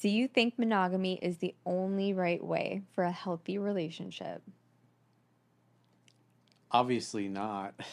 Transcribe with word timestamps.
Do 0.00 0.08
you 0.08 0.28
think 0.28 0.58
monogamy 0.58 1.18
is 1.20 1.38
the 1.38 1.54
only 1.66 2.12
right 2.12 2.42
way 2.42 2.82
for 2.94 3.02
a 3.02 3.10
healthy 3.10 3.58
relationship? 3.58 4.42
Obviously 6.70 7.28
not. 7.28 7.74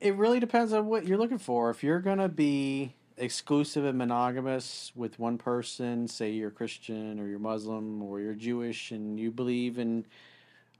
It 0.00 0.16
really 0.16 0.40
depends 0.40 0.72
on 0.72 0.88
what 0.88 1.06
you're 1.06 1.16
looking 1.16 1.38
for. 1.38 1.70
If 1.70 1.84
you're 1.84 2.00
going 2.00 2.18
to 2.18 2.28
be 2.28 2.92
exclusive 3.16 3.84
and 3.84 3.96
monogamous 3.96 4.90
with 4.96 5.16
one 5.20 5.38
person, 5.38 6.08
say 6.08 6.30
you're 6.32 6.50
Christian 6.50 7.20
or 7.20 7.28
you're 7.28 7.38
Muslim 7.38 8.02
or 8.02 8.18
you're 8.18 8.34
Jewish 8.34 8.90
and 8.90 9.20
you 9.20 9.30
believe 9.30 9.78
in 9.78 10.04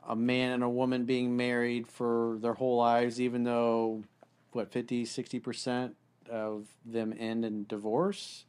a 0.08 0.16
man 0.16 0.50
and 0.50 0.64
a 0.64 0.68
woman 0.68 1.04
being 1.04 1.36
married 1.36 1.86
for 1.86 2.36
their 2.40 2.54
whole 2.54 2.76
lives, 2.78 3.20
even 3.20 3.44
though, 3.44 4.02
what, 4.50 4.72
50, 4.72 5.04
60% 5.04 5.92
of 6.32 6.66
them 6.84 7.14
end 7.16 7.44
in 7.44 7.66
divorce. 7.66 8.46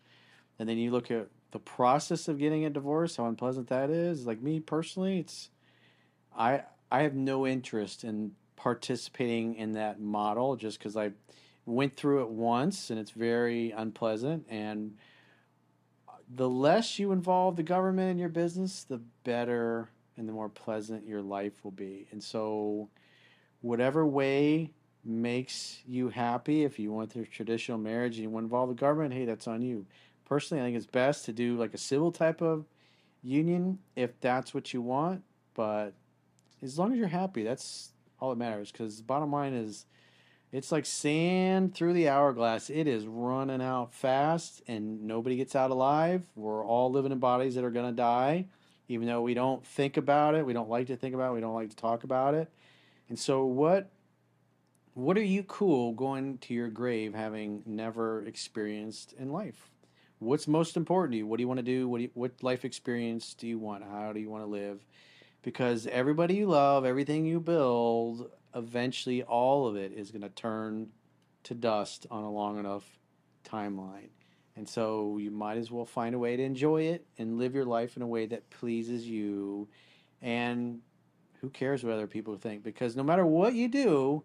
And 0.57 0.67
then 0.67 0.77
you 0.77 0.91
look 0.91 1.11
at 1.11 1.27
the 1.51 1.59
process 1.59 2.27
of 2.27 2.39
getting 2.39 2.65
a 2.65 2.69
divorce, 2.69 3.17
how 3.17 3.25
unpleasant 3.25 3.67
that 3.67 3.89
is. 3.89 4.25
Like 4.25 4.41
me 4.41 4.59
personally, 4.59 5.19
it's 5.19 5.49
I 6.35 6.63
I 6.91 7.03
have 7.03 7.13
no 7.13 7.45
interest 7.45 8.03
in 8.03 8.31
participating 8.55 9.55
in 9.55 9.73
that 9.73 9.99
model 9.99 10.55
just 10.55 10.79
because 10.79 10.95
I 10.95 11.11
went 11.65 11.95
through 11.95 12.21
it 12.21 12.29
once 12.29 12.89
and 12.89 12.99
it's 12.99 13.11
very 13.11 13.71
unpleasant. 13.71 14.45
And 14.49 14.97
the 16.33 16.49
less 16.49 16.97
you 16.99 17.11
involve 17.11 17.55
the 17.55 17.63
government 17.63 18.11
in 18.11 18.17
your 18.17 18.29
business, 18.29 18.83
the 18.83 19.01
better 19.23 19.89
and 20.17 20.27
the 20.27 20.33
more 20.33 20.49
pleasant 20.49 21.07
your 21.07 21.21
life 21.21 21.63
will 21.63 21.71
be. 21.71 22.07
And 22.11 22.23
so, 22.23 22.89
whatever 23.61 24.05
way 24.05 24.71
makes 25.05 25.79
you 25.85 26.09
happy, 26.09 26.63
if 26.63 26.79
you 26.79 26.91
want 26.91 27.13
the 27.13 27.25
traditional 27.25 27.77
marriage 27.77 28.15
and 28.15 28.23
you 28.23 28.29
want 28.29 28.43
to 28.43 28.45
involve 28.45 28.69
the 28.69 28.75
government, 28.75 29.13
hey, 29.13 29.25
that's 29.25 29.47
on 29.47 29.61
you. 29.61 29.85
Personally, 30.25 30.61
I 30.61 30.65
think 30.65 30.77
it's 30.77 30.85
best 30.85 31.25
to 31.25 31.33
do 31.33 31.57
like 31.57 31.73
a 31.73 31.77
civil 31.77 32.11
type 32.11 32.41
of 32.41 32.65
union 33.21 33.79
if 33.95 34.19
that's 34.21 34.53
what 34.53 34.73
you 34.73 34.81
want. 34.81 35.23
But 35.53 35.93
as 36.61 36.79
long 36.79 36.93
as 36.93 36.99
you're 36.99 37.07
happy, 37.07 37.43
that's 37.43 37.91
all 38.19 38.29
that 38.29 38.37
matters. 38.37 38.71
Because 38.71 39.01
bottom 39.01 39.31
line 39.31 39.53
is, 39.53 39.85
it's 40.51 40.71
like 40.71 40.85
sand 40.85 41.73
through 41.73 41.93
the 41.93 42.09
hourglass. 42.09 42.69
It 42.69 42.87
is 42.87 43.05
running 43.05 43.61
out 43.61 43.93
fast, 43.93 44.61
and 44.67 45.03
nobody 45.03 45.35
gets 45.35 45.55
out 45.55 45.71
alive. 45.71 46.23
We're 46.35 46.65
all 46.65 46.91
living 46.91 47.11
in 47.11 47.19
bodies 47.19 47.55
that 47.55 47.63
are 47.63 47.71
going 47.71 47.89
to 47.89 47.95
die, 47.95 48.47
even 48.87 49.07
though 49.07 49.21
we 49.21 49.33
don't 49.33 49.65
think 49.65 49.97
about 49.97 50.35
it. 50.35 50.45
We 50.45 50.53
don't 50.53 50.69
like 50.69 50.87
to 50.87 50.95
think 50.95 51.15
about 51.15 51.31
it. 51.31 51.33
We 51.33 51.41
don't 51.41 51.55
like 51.55 51.71
to 51.71 51.75
talk 51.75 52.03
about 52.03 52.35
it. 52.35 52.51
And 53.09 53.17
so, 53.19 53.45
what 53.45 53.89
what 54.93 55.17
are 55.17 55.23
you 55.23 55.43
cool 55.43 55.93
going 55.93 56.37
to 56.39 56.53
your 56.53 56.69
grave 56.69 57.13
having 57.13 57.63
never 57.65 58.23
experienced 58.25 59.13
in 59.13 59.31
life? 59.31 59.71
What's 60.19 60.47
most 60.47 60.77
important 60.77 61.13
to 61.13 61.17
you? 61.17 61.27
What 61.27 61.37
do 61.37 61.41
you 61.41 61.47
want 61.47 61.57
to 61.57 61.63
do? 61.63 61.89
What 61.89 61.97
do 61.97 62.03
you, 62.03 62.11
what 62.13 62.31
life 62.43 62.63
experience 62.63 63.33
do 63.33 63.47
you 63.47 63.59
want? 63.59 63.83
How 63.83 64.13
do 64.13 64.19
you 64.19 64.29
want 64.29 64.43
to 64.43 64.49
live? 64.49 64.85
Because 65.41 65.87
everybody 65.87 66.35
you 66.35 66.47
love, 66.47 66.85
everything 66.85 67.25
you 67.25 67.39
build, 67.39 68.29
eventually 68.55 69.23
all 69.23 69.67
of 69.67 69.75
it 69.75 69.91
is 69.91 70.11
going 70.11 70.21
to 70.21 70.29
turn 70.29 70.89
to 71.43 71.53
dust 71.53 72.05
on 72.09 72.23
a 72.23 72.31
long 72.31 72.59
enough 72.59 72.85
timeline. 73.43 74.09
And 74.55 74.69
so 74.69 75.17
you 75.17 75.31
might 75.31 75.57
as 75.57 75.71
well 75.71 75.85
find 75.85 76.13
a 76.13 76.19
way 76.19 76.37
to 76.37 76.43
enjoy 76.43 76.83
it 76.83 77.05
and 77.17 77.39
live 77.39 77.55
your 77.55 77.65
life 77.65 77.97
in 77.97 78.03
a 78.03 78.07
way 78.07 78.27
that 78.27 78.49
pleases 78.51 79.07
you. 79.07 79.67
And 80.21 80.79
who 81.41 81.49
cares 81.49 81.83
what 81.83 81.93
other 81.93 82.07
people 82.07 82.37
think? 82.37 82.63
Because 82.63 82.95
no 82.95 83.03
matter 83.03 83.25
what 83.25 83.55
you 83.55 83.67
do, 83.67 84.23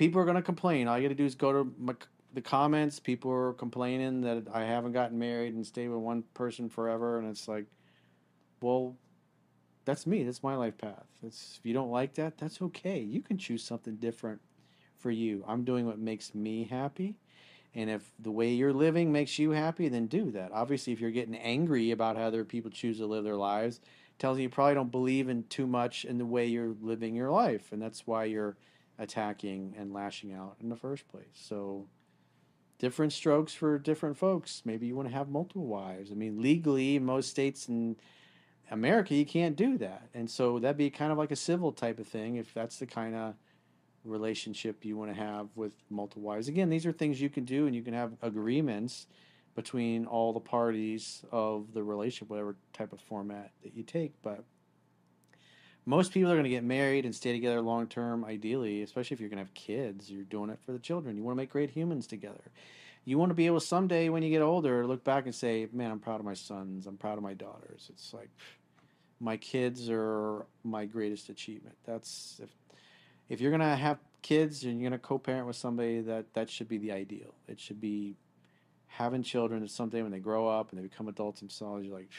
people 0.00 0.18
are 0.18 0.24
going 0.24 0.34
to 0.34 0.42
complain. 0.42 0.88
All 0.88 0.96
you 0.96 1.04
got 1.04 1.08
to 1.10 1.14
do 1.14 1.26
is 1.26 1.34
go 1.34 1.52
to 1.52 1.74
my, 1.78 1.94
the 2.32 2.40
comments. 2.40 2.98
People 2.98 3.30
are 3.32 3.52
complaining 3.52 4.22
that 4.22 4.44
I 4.50 4.64
haven't 4.64 4.92
gotten 4.92 5.18
married 5.18 5.52
and 5.52 5.64
stayed 5.64 5.88
with 5.88 5.98
one 5.98 6.24
person 6.32 6.70
forever, 6.70 7.18
and 7.18 7.28
it's 7.28 7.46
like, 7.46 7.66
well, 8.62 8.96
that's 9.84 10.06
me. 10.06 10.22
That's 10.24 10.42
my 10.42 10.54
life 10.56 10.78
path. 10.78 11.04
It's, 11.22 11.58
if 11.58 11.66
you 11.66 11.74
don't 11.74 11.90
like 11.90 12.14
that, 12.14 12.38
that's 12.38 12.62
okay. 12.62 12.98
You 12.98 13.20
can 13.20 13.36
choose 13.36 13.62
something 13.62 13.96
different 13.96 14.40
for 14.96 15.10
you. 15.10 15.44
I'm 15.46 15.64
doing 15.64 15.84
what 15.84 15.98
makes 15.98 16.34
me 16.34 16.64
happy. 16.64 17.18
And 17.74 17.90
if 17.90 18.10
the 18.18 18.30
way 18.30 18.48
you're 18.52 18.72
living 18.72 19.12
makes 19.12 19.38
you 19.38 19.50
happy, 19.50 19.88
then 19.88 20.06
do 20.06 20.30
that. 20.30 20.50
Obviously, 20.50 20.94
if 20.94 21.00
you're 21.00 21.10
getting 21.10 21.36
angry 21.36 21.90
about 21.90 22.16
how 22.16 22.22
other 22.22 22.46
people 22.46 22.70
choose 22.70 22.96
to 22.98 23.06
live 23.06 23.24
their 23.24 23.36
lives, 23.36 23.82
tells 24.18 24.38
you 24.38 24.44
you 24.44 24.48
probably 24.48 24.76
don't 24.76 24.90
believe 24.90 25.28
in 25.28 25.42
too 25.50 25.66
much 25.66 26.06
in 26.06 26.16
the 26.16 26.24
way 26.24 26.46
you're 26.46 26.74
living 26.80 27.14
your 27.14 27.30
life, 27.30 27.70
and 27.70 27.82
that's 27.82 28.06
why 28.06 28.24
you're 28.24 28.56
attacking 29.00 29.74
and 29.76 29.92
lashing 29.92 30.32
out 30.32 30.56
in 30.60 30.68
the 30.68 30.76
first 30.76 31.08
place. 31.08 31.24
So, 31.34 31.88
different 32.78 33.12
strokes 33.12 33.52
for 33.52 33.78
different 33.78 34.16
folks. 34.16 34.62
Maybe 34.64 34.86
you 34.86 34.94
want 34.94 35.08
to 35.08 35.14
have 35.14 35.28
multiple 35.28 35.66
wives. 35.66 36.12
I 36.12 36.14
mean, 36.14 36.40
legally, 36.40 36.98
most 36.98 37.30
states 37.30 37.68
in 37.68 37.96
America, 38.70 39.14
you 39.14 39.26
can't 39.26 39.56
do 39.56 39.76
that. 39.78 40.08
And 40.14 40.30
so, 40.30 40.58
that'd 40.58 40.76
be 40.76 40.90
kind 40.90 41.10
of 41.10 41.18
like 41.18 41.32
a 41.32 41.36
civil 41.36 41.72
type 41.72 41.98
of 41.98 42.06
thing 42.06 42.36
if 42.36 42.54
that's 42.54 42.78
the 42.78 42.86
kind 42.86 43.16
of 43.16 43.34
relationship 44.04 44.84
you 44.84 44.96
want 44.96 45.12
to 45.12 45.20
have 45.20 45.48
with 45.54 45.74
multiple 45.88 46.22
wives. 46.22 46.48
Again, 46.48 46.68
these 46.70 46.86
are 46.86 46.92
things 46.92 47.20
you 47.20 47.30
can 47.30 47.44
do, 47.44 47.66
and 47.66 47.74
you 47.74 47.82
can 47.82 47.94
have 47.94 48.12
agreements 48.22 49.06
between 49.54 50.06
all 50.06 50.32
the 50.32 50.40
parties 50.40 51.24
of 51.32 51.72
the 51.74 51.82
relationship, 51.82 52.30
whatever 52.30 52.56
type 52.72 52.92
of 52.92 53.00
format 53.00 53.50
that 53.62 53.74
you 53.74 53.82
take. 53.82 54.14
But 54.22 54.44
most 55.90 56.12
people 56.12 56.30
are 56.30 56.36
going 56.36 56.44
to 56.44 56.50
get 56.50 56.62
married 56.62 57.04
and 57.04 57.12
stay 57.12 57.32
together 57.32 57.60
long 57.60 57.88
term, 57.88 58.24
ideally, 58.24 58.82
especially 58.82 59.16
if 59.16 59.20
you're 59.20 59.28
going 59.28 59.38
to 59.38 59.44
have 59.44 59.54
kids. 59.54 60.08
You're 60.08 60.22
doing 60.22 60.48
it 60.48 60.60
for 60.64 60.70
the 60.70 60.78
children. 60.78 61.16
You 61.16 61.24
want 61.24 61.36
to 61.36 61.42
make 61.42 61.50
great 61.50 61.70
humans 61.70 62.06
together. 62.06 62.44
You 63.04 63.18
want 63.18 63.30
to 63.30 63.34
be 63.34 63.46
able 63.46 63.58
someday, 63.58 64.08
when 64.08 64.22
you 64.22 64.30
get 64.30 64.40
older, 64.40 64.86
look 64.86 65.02
back 65.02 65.24
and 65.24 65.34
say, 65.34 65.66
man, 65.72 65.90
I'm 65.90 65.98
proud 65.98 66.20
of 66.20 66.24
my 66.24 66.34
sons. 66.34 66.86
I'm 66.86 66.96
proud 66.96 67.18
of 67.18 67.24
my 67.24 67.34
daughters. 67.34 67.88
It's 67.92 68.14
like 68.14 68.30
my 69.18 69.36
kids 69.36 69.90
are 69.90 70.46
my 70.62 70.86
greatest 70.86 71.28
achievement. 71.28 71.76
That's 71.84 72.40
if 72.40 72.50
if 73.28 73.40
you're 73.40 73.50
gonna 73.50 73.76
have 73.76 73.98
kids 74.22 74.62
and 74.64 74.80
you're 74.80 74.90
gonna 74.90 74.98
co-parent 74.98 75.46
with 75.46 75.56
somebody, 75.56 76.02
that 76.02 76.34
that 76.34 76.50
should 76.50 76.68
be 76.68 76.78
the 76.78 76.92
ideal. 76.92 77.34
It 77.48 77.58
should 77.58 77.80
be 77.80 78.16
having 78.86 79.24
children. 79.24 79.62
That 79.62 79.70
someday 79.70 80.02
when 80.02 80.12
they 80.12 80.20
grow 80.20 80.46
up 80.46 80.70
and 80.70 80.78
they 80.78 80.82
become 80.82 81.08
adults 81.08 81.40
themselves, 81.40 81.84
you're 81.84 81.96
like, 81.96 82.10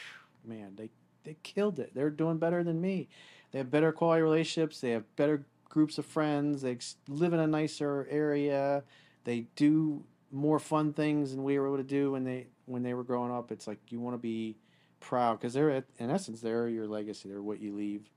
man, 0.44 0.74
they 0.76 0.90
they 1.24 1.36
killed 1.42 1.78
it. 1.78 1.92
They're 1.94 2.10
doing 2.10 2.38
better 2.38 2.62
than 2.64 2.80
me. 2.80 3.08
They 3.52 3.58
have 3.58 3.70
better 3.70 3.92
quality 3.92 4.22
relationships. 4.22 4.80
They 4.80 4.90
have 4.90 5.04
better 5.16 5.44
groups 5.68 5.98
of 5.98 6.06
friends. 6.06 6.62
They 6.62 6.78
live 7.08 7.32
in 7.32 7.40
a 7.40 7.46
nicer 7.46 8.06
area. 8.10 8.82
They 9.24 9.46
do 9.56 10.04
more 10.30 10.58
fun 10.58 10.94
things 10.94 11.30
than 11.32 11.44
we 11.44 11.58
were 11.58 11.66
able 11.66 11.76
to 11.76 11.82
do 11.82 12.12
when 12.12 12.24
they 12.24 12.48
when 12.66 12.82
they 12.82 12.94
were 12.94 13.04
growing 13.04 13.30
up. 13.30 13.52
It's 13.52 13.66
like 13.66 13.78
you 13.90 14.00
want 14.00 14.14
to 14.14 14.18
be 14.18 14.56
proud 15.00 15.38
because 15.38 15.52
they're 15.52 15.70
at, 15.70 15.84
in 15.98 16.10
essence 16.10 16.40
they're 16.40 16.68
your 16.68 16.86
legacy. 16.86 17.28
They're 17.28 17.42
what 17.42 17.60
you 17.60 17.74
leave 17.74 18.10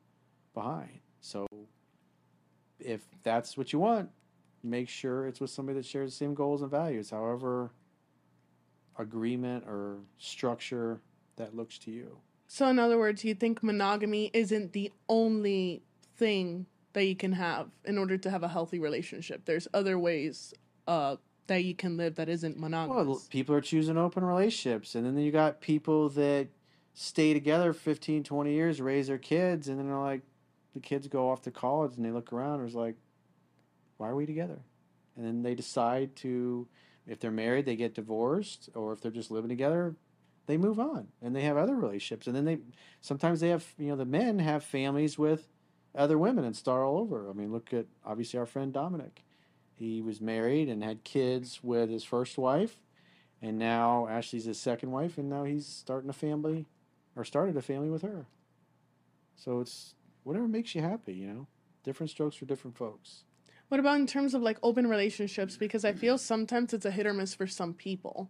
behind. 0.54 1.00
So 1.20 1.48
if 2.80 3.02
that's 3.24 3.58
what 3.58 3.74
you 3.74 3.80
want, 3.80 4.10
make 4.64 4.88
sure 4.88 5.28
it's 5.28 5.42
with 5.42 5.50
somebody 5.50 5.80
that 5.80 5.86
shares 5.86 6.12
the 6.12 6.18
same 6.18 6.34
goals 6.34 6.62
and 6.62 6.72
values. 6.72 7.10
However, 7.10 7.72
agreement 8.98 9.66
or 9.68 10.00
structure 10.18 11.02
that 11.36 11.56
looks 11.56 11.78
to 11.80 11.92
you. 11.92 12.18
So, 12.48 12.68
in 12.68 12.80
other 12.80 12.98
words, 12.98 13.24
you 13.24 13.34
think 13.34 13.64
monogamy 13.64 14.30
isn't 14.34 14.74
the 14.74 14.92
only 15.10 15.82
thing 16.16 16.68
that 16.94 17.06
you 17.06 17.16
can 17.16 17.34
have 17.34 17.70
in 17.84 17.98
order 17.98 18.18
to 18.18 18.30
have 18.30 18.44
a 18.44 18.48
healthy 18.48 18.80
relationship. 18.80 19.46
There's 19.46 19.68
other 19.74 20.00
ways 20.00 20.54
uh, 20.88 21.18
that 21.48 21.64
you 21.64 21.76
can 21.76 21.98
live 21.98 22.16
that 22.16 22.30
isn't 22.30 22.58
monogamous. 22.58 23.08
Well, 23.08 23.22
people 23.30 23.56
are 23.56 23.62
choosing 23.62 23.98
open 23.98 24.24
relationships, 24.24 24.96
and 24.96 25.06
then 25.06 25.18
you 25.18 25.32
got 25.32 25.62
people 25.62 26.10
that 26.10 26.48
stay 26.94 27.34
together 27.34 27.74
15, 27.74 28.24
20 28.24 28.54
years, 28.54 28.82
raise 28.82 29.08
their 29.08 29.18
kids, 29.18 29.68
and 29.68 29.78
then 29.78 29.88
they're 29.88 29.98
like, 29.98 30.22
the 30.74 30.80
kids 30.80 31.08
go 31.08 31.30
off 31.30 31.42
to 31.44 31.52
college, 31.52 31.96
and 31.98 32.06
they 32.06 32.12
look 32.12 32.32
around, 32.32 32.60
and 32.60 32.68
it's 32.68 32.76
like, 32.76 32.96
why 33.98 34.08
are 34.10 34.16
we 34.16 34.26
together? 34.26 34.60
And 35.16 35.26
then 35.26 35.44
they 35.44 35.56
decide 35.56 36.16
to, 36.18 36.68
if 37.08 37.20
they're 37.20 37.32
married, 37.32 37.66
they 37.66 37.76
get 37.76 37.94
divorced, 37.94 38.70
or 38.74 38.94
if 38.94 39.02
they're 39.02 39.12
just 39.12 39.32
living 39.32 39.50
together, 39.50 39.96
they 40.48 40.58
move 40.58 40.80
on, 40.80 41.08
and 41.22 41.36
they 41.36 41.42
have 41.42 41.58
other 41.58 41.76
relationships, 41.76 42.28
and 42.28 42.36
then 42.36 42.46
they 42.46 42.60
sometimes 43.02 43.40
they 43.40 43.50
have, 43.50 43.66
you 43.78 43.88
know, 43.88 43.96
the 43.96 44.06
men 44.06 44.40
have 44.40 44.64
families 44.64 45.18
with 45.18 45.48
other 45.96 46.18
women 46.18 46.44
and 46.46 46.56
start 46.56 46.84
all 46.84 46.98
over. 46.98 47.30
I 47.30 47.34
mean, 47.34 47.52
look 47.52 47.74
at 47.74 47.86
obviously 48.06 48.40
our 48.40 48.46
friend 48.46 48.74
Dominic. 48.74 49.24
He 49.74 50.02
was 50.02 50.22
married 50.22 50.70
and 50.70 50.84
had 50.84 51.04
kids 51.04 51.62
with 51.64 51.90
his 51.90 52.04
first 52.04 52.38
wife, 52.38 52.78
and 53.42 53.58
now 53.58 54.08
Ashley's 54.08 54.46
his 54.46 54.60
second 54.60 54.92
wife, 54.92 55.18
and 55.18 55.30
now 55.30 55.44
he's 55.44 55.66
starting 55.66 56.10
a 56.10 56.14
family, 56.14 56.66
or 57.16 57.24
started 57.26 57.58
a 57.58 57.62
family 57.62 57.90
with 57.90 58.02
her. 58.02 58.28
So 59.36 59.60
it's 59.60 59.96
whatever 60.24 60.48
makes 60.48 60.76
you 60.76 60.82
happy, 60.82 61.14
you 61.14 61.28
know. 61.28 61.48
Different 61.84 62.10
strokes 62.10 62.36
for 62.36 62.46
different 62.46 62.78
folks. 62.78 63.26
what 63.68 63.80
about 63.80 64.00
in 64.00 64.08
terms 64.08 64.34
of 64.34 64.42
like 64.42 64.58
open 64.64 64.88
relationships? 64.88 65.58
Because 65.58 65.86
I 65.86 65.94
feel 65.94 66.18
sometimes 66.18 66.74
it's 66.74 66.86
a 66.86 66.92
hit 66.92 67.06
or 67.06 67.14
miss 67.14 67.34
for 67.36 67.48
some 67.48 67.74
people. 67.74 68.30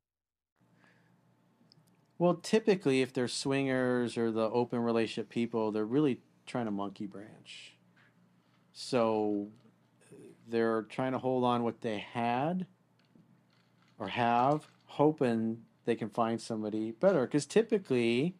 Well, 2.21 2.35
typically, 2.35 3.01
if 3.01 3.13
they're 3.13 3.27
swingers 3.27 4.15
or 4.15 4.29
the 4.29 4.47
open 4.51 4.77
relationship 4.77 5.27
people, 5.27 5.71
they're 5.71 5.83
really 5.83 6.19
trying 6.45 6.65
to 6.65 6.71
monkey 6.71 7.07
branch. 7.07 7.73
So 8.73 9.47
they're 10.47 10.83
trying 10.83 11.13
to 11.13 11.17
hold 11.17 11.43
on 11.43 11.63
what 11.63 11.81
they 11.81 11.97
had 11.97 12.67
or 13.97 14.09
have, 14.09 14.67
hoping 14.85 15.63
they 15.85 15.95
can 15.95 16.09
find 16.09 16.39
somebody 16.39 16.91
better. 16.91 17.21
Because 17.21 17.47
typically, 17.47 18.35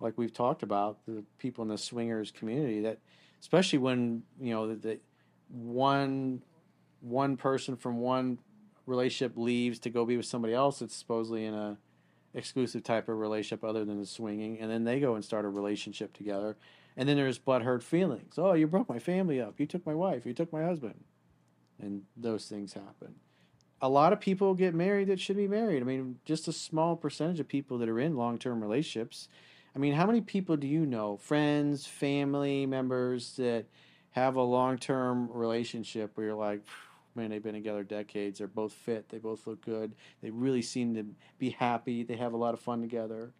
like 0.00 0.14
we've 0.18 0.32
talked 0.32 0.64
about, 0.64 0.98
the 1.06 1.22
people 1.38 1.62
in 1.62 1.68
the 1.68 1.78
swingers 1.78 2.32
community 2.32 2.80
that, 2.80 2.98
especially 3.40 3.78
when 3.78 4.24
you 4.40 4.52
know 4.52 4.66
the, 4.66 4.74
the 4.74 5.00
one 5.50 6.42
one 7.00 7.36
person 7.36 7.76
from 7.76 7.98
one 7.98 8.40
relationship 8.86 9.36
leaves 9.36 9.78
to 9.78 9.88
go 9.88 10.04
be 10.04 10.16
with 10.16 10.26
somebody 10.26 10.52
else 10.52 10.80
that's 10.80 10.96
supposedly 10.96 11.44
in 11.44 11.54
a 11.54 11.78
exclusive 12.34 12.82
type 12.82 13.08
of 13.08 13.18
relationship 13.18 13.64
other 13.64 13.84
than 13.84 13.98
the 14.00 14.06
swinging, 14.06 14.58
and 14.58 14.70
then 14.70 14.84
they 14.84 15.00
go 15.00 15.14
and 15.14 15.24
start 15.24 15.44
a 15.44 15.48
relationship 15.48 16.12
together, 16.12 16.56
and 16.96 17.08
then 17.08 17.16
there's 17.16 17.38
butthurt 17.38 17.82
feelings. 17.82 18.34
Oh, 18.38 18.52
you 18.52 18.66
broke 18.66 18.88
my 18.88 18.98
family 18.98 19.40
up. 19.40 19.58
You 19.58 19.66
took 19.66 19.86
my 19.86 19.94
wife. 19.94 20.26
You 20.26 20.34
took 20.34 20.52
my 20.52 20.62
husband, 20.62 21.04
and 21.80 22.02
those 22.16 22.46
things 22.46 22.72
happen. 22.72 23.14
A 23.80 23.88
lot 23.88 24.12
of 24.12 24.20
people 24.20 24.54
get 24.54 24.74
married 24.74 25.08
that 25.08 25.20
should 25.20 25.36
be 25.36 25.48
married. 25.48 25.82
I 25.82 25.84
mean, 25.84 26.18
just 26.24 26.48
a 26.48 26.52
small 26.52 26.96
percentage 26.96 27.40
of 27.40 27.48
people 27.48 27.78
that 27.78 27.88
are 27.88 28.00
in 28.00 28.16
long-term 28.16 28.62
relationships. 28.62 29.28
I 29.76 29.78
mean, 29.78 29.92
how 29.92 30.06
many 30.06 30.20
people 30.20 30.56
do 30.56 30.66
you 30.66 30.86
know, 30.86 31.16
friends, 31.16 31.86
family 31.86 32.64
members 32.64 33.36
that 33.36 33.66
have 34.12 34.36
a 34.36 34.42
long-term 34.42 35.28
relationship 35.32 36.12
where 36.14 36.28
you're 36.28 36.36
like, 36.36 36.60
man, 37.16 37.30
they've 37.30 37.42
been 37.42 37.54
together 37.54 37.82
decades. 37.82 38.38
They're 38.38 38.48
both 38.48 38.72
fit. 38.72 39.08
They 39.08 39.18
both 39.18 39.46
look 39.46 39.64
good. 39.64 39.94
They 40.22 40.30
really 40.30 40.62
seem 40.62 40.94
to 40.94 41.06
be 41.38 41.50
happy. 41.50 42.02
They 42.02 42.16
have 42.16 42.32
a 42.32 42.36
lot 42.36 42.54
of 42.54 42.60
fun 42.60 42.80
together. 42.80 43.32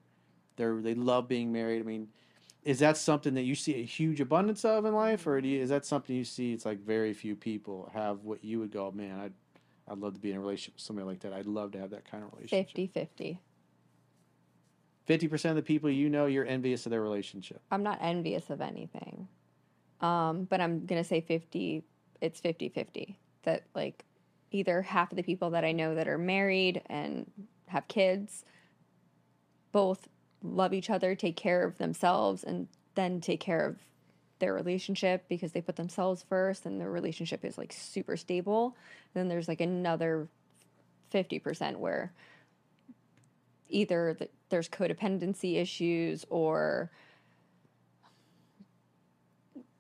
They're 0.57 0.81
they 0.81 0.95
love 0.95 1.29
being 1.29 1.53
married. 1.53 1.81
I 1.81 1.85
mean, 1.85 2.09
is 2.63 2.79
that 2.79 2.97
something 2.97 3.35
that 3.35 3.43
you 3.43 3.55
see 3.55 3.75
a 3.75 3.85
huge 3.85 4.21
abundance 4.21 4.65
of 4.65 4.85
in 4.85 4.95
life, 4.95 5.27
or 5.27 5.41
do 5.41 5.49
you, 5.49 5.61
is 5.61 5.71
that 5.71 5.85
something 5.85 6.15
you 6.15 6.25
see? 6.25 6.53
It's 6.53 6.65
like 6.65 6.81
very 6.81 7.13
few 7.13 7.37
people 7.37 7.91
have 7.93 8.25
what 8.25 8.45
you 8.45 8.61
would 8.61 8.73
go, 8.73 8.91
man. 8.91 9.21
I'd 9.21 9.33
I'd 9.87 9.99
love 9.99 10.15
to 10.15 10.21
be 10.21 10.31
in 10.31 10.37
a 10.37 10.41
relationship 10.41 10.75
with 10.75 10.83
somebody 10.83 11.07
like 11.07 11.21
that. 11.21 11.33
I'd 11.33 11.47
love 11.47 11.73
to 11.73 11.79
have 11.79 11.91
that 11.91 12.11
kind 12.11 12.25
of 12.25 12.33
relationship. 12.33 12.69
50 12.69 12.87
50. 12.89 13.41
Fifty 15.05 15.29
percent 15.29 15.51
of 15.51 15.57
the 15.57 15.67
people 15.67 15.91
you 15.91 16.09
know, 16.09 16.25
you're 16.25 16.47
envious 16.47 16.87
of 16.87 16.91
their 16.91 17.03
relationship. 17.03 17.61
I'm 17.71 17.83
not 17.83 17.99
envious 18.01 18.49
of 18.49 18.63
anything. 18.63 19.29
Um, 20.01 20.45
but 20.45 20.61
I'm 20.61 20.87
going 20.87 21.03
to 21.03 21.09
say 21.09 21.21
50, 21.21 21.83
it's 22.21 22.41
50 22.41 22.69
50. 22.69 23.19
That 23.45 23.65
like 23.75 24.05
either 24.51 24.83
half 24.83 25.11
of 25.11 25.17
the 25.17 25.23
people 25.23 25.51
that 25.51 25.65
I 25.65 25.73
know 25.73 25.95
that 25.95 26.09
are 26.09 26.19
married 26.19 26.83
and 26.87 27.31
have 27.67 27.89
kids 27.89 28.45
both 29.73 30.09
love 30.43 30.73
each 30.73 30.91
other, 30.91 31.15
take 31.15 31.37
care 31.37 31.65
of 31.65 31.79
themselves, 31.79 32.45
and 32.45 32.69
then 32.95 33.21
take 33.21 33.41
care 33.41 33.67
of 33.67 33.77
their 34.39 34.55
relationship 34.55 35.25
because 35.29 35.53
they 35.53 35.61
put 35.61 35.77
themselves 35.77 36.25
first 36.29 36.67
and 36.67 36.81
their 36.81 36.91
relationship 36.91 37.45
is 37.45 37.57
like 37.57 37.73
super 37.73 38.17
stable. 38.17 38.77
then 39.15 39.29
there's 39.29 39.49
like 39.49 39.61
another 39.61 40.29
50% 41.13 41.77
where 41.77 42.13
either 43.69 44.15
th- 44.19 44.31
there's 44.49 44.69
codependency 44.69 45.57
issues 45.57 46.25
or 46.31 46.91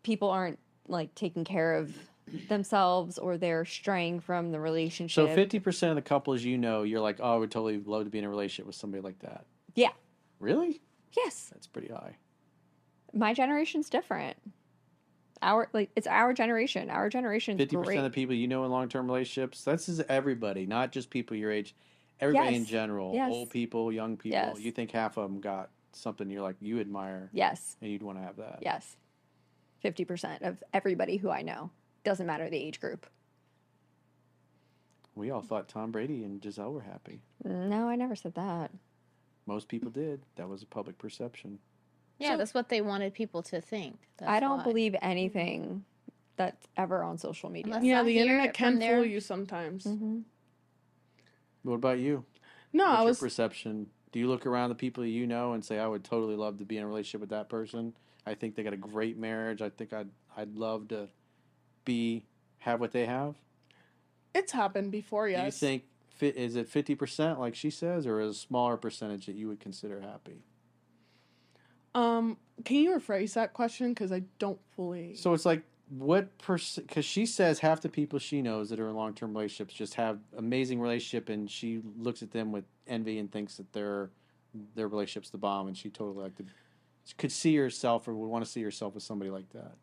people 0.02 0.30
aren't 0.30 0.59
like 0.88 1.14
taking 1.14 1.44
care 1.44 1.75
of 1.75 1.94
themselves 2.49 3.19
or 3.19 3.37
they're 3.37 3.64
straying 3.64 4.21
from 4.21 4.50
the 4.53 4.61
relationship. 4.61 5.29
So 5.29 5.35
fifty 5.35 5.59
percent 5.59 5.91
of 5.91 5.97
the 5.97 6.03
couples 6.03 6.43
you 6.43 6.59
know, 6.59 6.83
you're 6.83 7.00
like, 7.00 7.19
oh, 7.21 7.35
I 7.35 7.37
would 7.37 7.50
totally 7.50 7.79
love 7.79 8.05
to 8.05 8.11
be 8.11 8.19
in 8.19 8.25
a 8.25 8.29
relationship 8.29 8.67
with 8.67 8.76
somebody 8.76 9.03
like 9.03 9.19
that. 9.21 9.47
yeah. 9.75 9.91
Really? 10.41 10.81
Yes. 11.17 11.49
That's 11.53 11.67
pretty 11.67 11.88
high. 11.88 12.17
My 13.12 13.33
generation's 13.35 13.88
different. 13.88 14.37
Our 15.43 15.69
like 15.73 15.91
it's 15.95 16.07
our 16.07 16.33
generation. 16.33 16.91
Our 16.91 17.09
generation's 17.09 17.59
Fifty 17.59 17.76
percent 17.76 17.99
of 17.99 18.05
the 18.05 18.11
people 18.11 18.35
you 18.35 18.49
know 18.49 18.64
in 18.64 18.71
long 18.71 18.88
term 18.88 19.07
relationships. 19.07 19.64
This 19.64 19.88
is 19.88 20.00
everybody, 20.09 20.67
not 20.67 20.93
just 20.93 21.11
people 21.11 21.37
your 21.37 21.50
age. 21.50 21.75
Everybody 22.21 22.57
in 22.57 22.64
general, 22.64 23.12
Yes. 23.14 23.33
old 23.33 23.50
people, 23.50 23.93
young 23.93 24.17
people. 24.17 24.38
Yes. 24.38 24.61
You 24.61 24.71
think 24.71 24.93
half 24.93 25.17
of 25.17 25.31
them 25.31 25.41
got 25.41 25.71
something 25.93 26.31
you're 26.31 26.43
like 26.43 26.57
you 26.61 26.81
admire, 26.81 27.29
yes. 27.33 27.76
and 27.81 27.91
you'd 27.91 28.03
want 28.03 28.19
to 28.19 28.25
have 28.25 28.37
that. 28.37 28.61
Yes. 28.62 28.97
50% 29.85 30.43
of 30.43 30.62
everybody 30.73 31.17
who 31.17 31.31
I 31.31 31.43
know. 31.43 31.71
Doesn't 32.04 32.26
matter 32.26 32.49
the 32.49 32.56
age 32.58 32.80
group. 32.80 33.06
We 35.14 35.30
all 35.30 35.42
thought 35.42 35.68
Tom 35.68 35.90
Brady 35.90 36.25
and 36.25 36.40
Gisele 36.40 36.73
were 36.73 36.80
happy. 36.82 37.23
No, 37.44 37.88
I 37.88 37.96
never 37.96 38.14
said 38.16 38.34
that. 38.34 38.70
Most 39.46 39.68
people 39.68 39.90
did. 39.90 40.23
That 40.37 40.49
was 40.49 40.62
a 40.62 40.66
public 40.66 40.99
perception. 40.99 41.58
Yeah, 42.18 42.37
that's 42.37 42.54
what 42.54 42.68
they 42.68 42.80
wanted 42.80 43.14
people 43.14 43.42
to 43.44 43.61
think. 43.61 43.99
I 44.25 44.40
don't 44.40 44.58
why. 44.58 44.64
believe 44.64 44.96
anything 45.02 45.84
that's 46.37 46.66
ever 46.76 47.02
on 47.02 47.18
social 47.18 47.50
media. 47.50 47.66
Unless 47.73 47.84
Yeah, 47.84 48.00
I 48.00 48.04
the 48.04 48.18
internet 48.18 48.54
can 48.54 48.78
their- 48.78 48.96
fool 48.99 49.04
you 49.06 49.20
sometimes. 49.20 49.84
hmm 49.84 50.20
What 51.62 51.75
about 51.75 51.99
you? 51.99 52.25
No, 52.73 52.84
What's 52.84 52.96
I 52.96 53.00
your 53.00 53.08
was 53.08 53.20
perception? 53.20 53.90
Do 54.12 54.18
you 54.18 54.28
look 54.28 54.46
around 54.46 54.68
the 54.70 54.75
people 54.75 55.04
you 55.04 55.26
know 55.26 55.52
and 55.54 55.64
say, 55.64 55.78
"I 55.78 55.87
would 55.87 56.04
totally 56.04 56.37
love 56.37 56.58
to 56.58 56.64
be 56.64 56.76
in 56.76 56.84
a 56.84 56.87
relationship 56.87 57.20
with 57.20 57.30
that 57.30 57.49
person. 57.49 57.94
I 58.26 58.34
think 58.34 58.54
they 58.54 58.62
got 58.62 58.73
a 58.73 58.76
great 58.76 59.16
marriage. 59.16 59.61
I 59.62 59.70
think 59.70 59.92
I'd 59.92 60.11
I'd 60.37 60.56
love 60.56 60.88
to 60.88 61.08
be 61.85 62.25
have 62.59 62.81
what 62.81 62.93
they 62.93 63.07
have." 63.07 63.37
it's 64.35 64.53
happened 64.53 64.91
before, 64.91 65.29
yes. 65.29 65.41
Do 65.41 65.67
you 65.67 65.71
think 65.73 65.85
fit 66.09 66.37
is 66.37 66.57
it 66.57 66.69
fifty 66.69 66.95
percent 66.95 67.41
like 67.41 67.55
she 67.55 67.71
says, 67.71 68.07
or 68.07 68.21
is 68.21 68.37
a 68.37 68.38
smaller 68.38 68.76
percentage 68.76 69.26
that 69.26 69.37
you 69.37 69.49
would 69.49 69.61
consider 69.61 70.00
happy? 70.00 70.43
Um, 71.95 72.37
can 72.64 72.76
you 72.79 72.99
rephrase 72.99 73.35
that 73.35 73.53
question 73.53 73.91
because 73.91 74.12
I 74.12 74.23
don't 74.38 74.59
fully. 74.75 75.14
So 75.14 75.33
it's 75.33 75.47
like 75.47 75.62
what 75.88 76.37
percent? 76.38 76.88
Because 76.88 77.05
she 77.05 77.25
says 77.25 77.61
half 77.61 77.81
the 77.81 77.88
people 77.88 78.19
she 78.19 78.43
knows 78.43 78.71
that 78.71 78.81
are 78.81 78.88
in 78.88 78.97
long 78.97 79.14
term 79.14 79.33
relationships 79.33 79.75
just 79.75 79.95
have 79.95 80.19
amazing 80.37 80.81
relationship, 80.81 81.29
and 81.29 81.49
she 81.49 81.81
looks 81.97 82.23
at 82.23 82.33
them 82.33 82.50
with 82.50 82.64
envy 82.87 83.19
and 83.19 83.31
thinks 83.31 83.57
that 83.59 83.73
their 83.73 84.11
their 84.75 84.88
relationship's 84.88 85.31
the 85.31 85.38
bomb, 85.38 85.69
and 85.69 85.76
she 85.76 85.88
totally 85.88 86.25
like 86.25 86.37
to 86.37 86.45
could 87.19 87.31
see 87.31 87.55
herself 87.57 88.09
or 88.09 88.14
would 88.14 88.26
want 88.29 88.45
to 88.45 88.50
see 88.50 88.62
herself 88.62 88.95
with 88.95 89.03
somebody 89.03 89.31
like 89.31 89.49
that. 89.50 89.75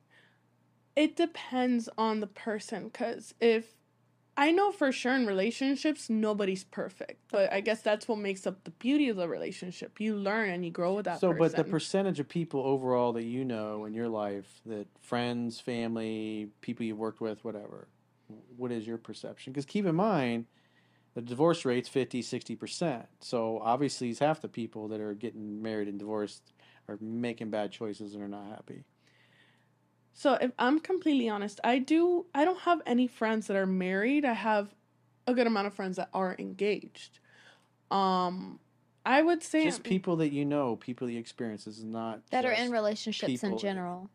It 0.95 1.15
depends 1.15 1.89
on 1.97 2.19
the 2.19 2.27
person 2.27 2.85
because 2.85 3.33
if 3.39 3.75
I 4.37 4.51
know 4.51 4.71
for 4.71 4.91
sure 4.91 5.13
in 5.13 5.25
relationships 5.25 6.09
nobody's 6.09 6.63
perfect, 6.63 7.21
but 7.31 7.51
I 7.51 7.61
guess 7.61 7.81
that's 7.81 8.07
what 8.07 8.17
makes 8.17 8.47
up 8.47 8.63
the 8.63 8.71
beauty 8.71 9.09
of 9.09 9.17
the 9.17 9.27
relationship. 9.27 9.99
You 9.99 10.15
learn 10.15 10.49
and 10.49 10.65
you 10.65 10.71
grow 10.71 10.93
with 10.93 11.05
that 11.05 11.19
so, 11.19 11.31
person. 11.31 11.39
but 11.39 11.55
the 11.55 11.63
percentage 11.63 12.19
of 12.19 12.27
people 12.27 12.61
overall 12.61 13.13
that 13.13 13.23
you 13.23 13.45
know 13.45 13.85
in 13.85 13.93
your 13.93 14.07
life, 14.07 14.61
that 14.65 14.87
friends, 15.01 15.59
family, 15.59 16.49
people 16.61 16.85
you've 16.85 16.97
worked 16.97 17.21
with, 17.21 17.43
whatever, 17.43 17.87
what 18.57 18.71
is 18.71 18.87
your 18.87 18.97
perception? 18.97 19.53
Because 19.53 19.65
keep 19.65 19.85
in 19.85 19.95
mind, 19.95 20.45
the 21.13 21.21
divorce 21.21 21.65
rate's 21.65 21.89
50, 21.89 22.23
60%. 22.23 23.05
So 23.19 23.59
obviously, 23.61 24.09
it's 24.09 24.19
half 24.19 24.41
the 24.41 24.47
people 24.47 24.87
that 24.89 25.01
are 25.01 25.13
getting 25.13 25.61
married 25.61 25.89
and 25.89 25.99
divorced 25.99 26.53
are 26.87 26.97
making 27.01 27.49
bad 27.49 27.71
choices 27.71 28.13
and 28.13 28.23
are 28.23 28.29
not 28.29 28.47
happy. 28.47 28.85
So 30.13 30.33
if 30.33 30.51
I'm 30.59 30.79
completely 30.79 31.29
honest, 31.29 31.59
I 31.63 31.79
do 31.79 32.25
I 32.33 32.45
don't 32.45 32.59
have 32.61 32.81
any 32.85 33.07
friends 33.07 33.47
that 33.47 33.57
are 33.57 33.65
married. 33.65 34.25
I 34.25 34.33
have 34.33 34.73
a 35.27 35.33
good 35.33 35.47
amount 35.47 35.67
of 35.67 35.73
friends 35.73 35.97
that 35.97 36.09
are 36.13 36.35
engaged. 36.37 37.19
Um 37.89 38.59
I 39.05 39.21
would 39.21 39.41
say 39.41 39.63
Just 39.63 39.83
people 39.83 40.17
that 40.17 40.31
you 40.31 40.45
know, 40.45 40.75
people 40.75 41.09
you 41.09 41.19
experience 41.19 41.65
is 41.65 41.83
not 41.83 42.21
that 42.29 42.45
are 42.45 42.51
in 42.51 42.71
relationships 42.71 43.29
in 43.43 43.49
people. 43.49 43.57
general. 43.57 44.09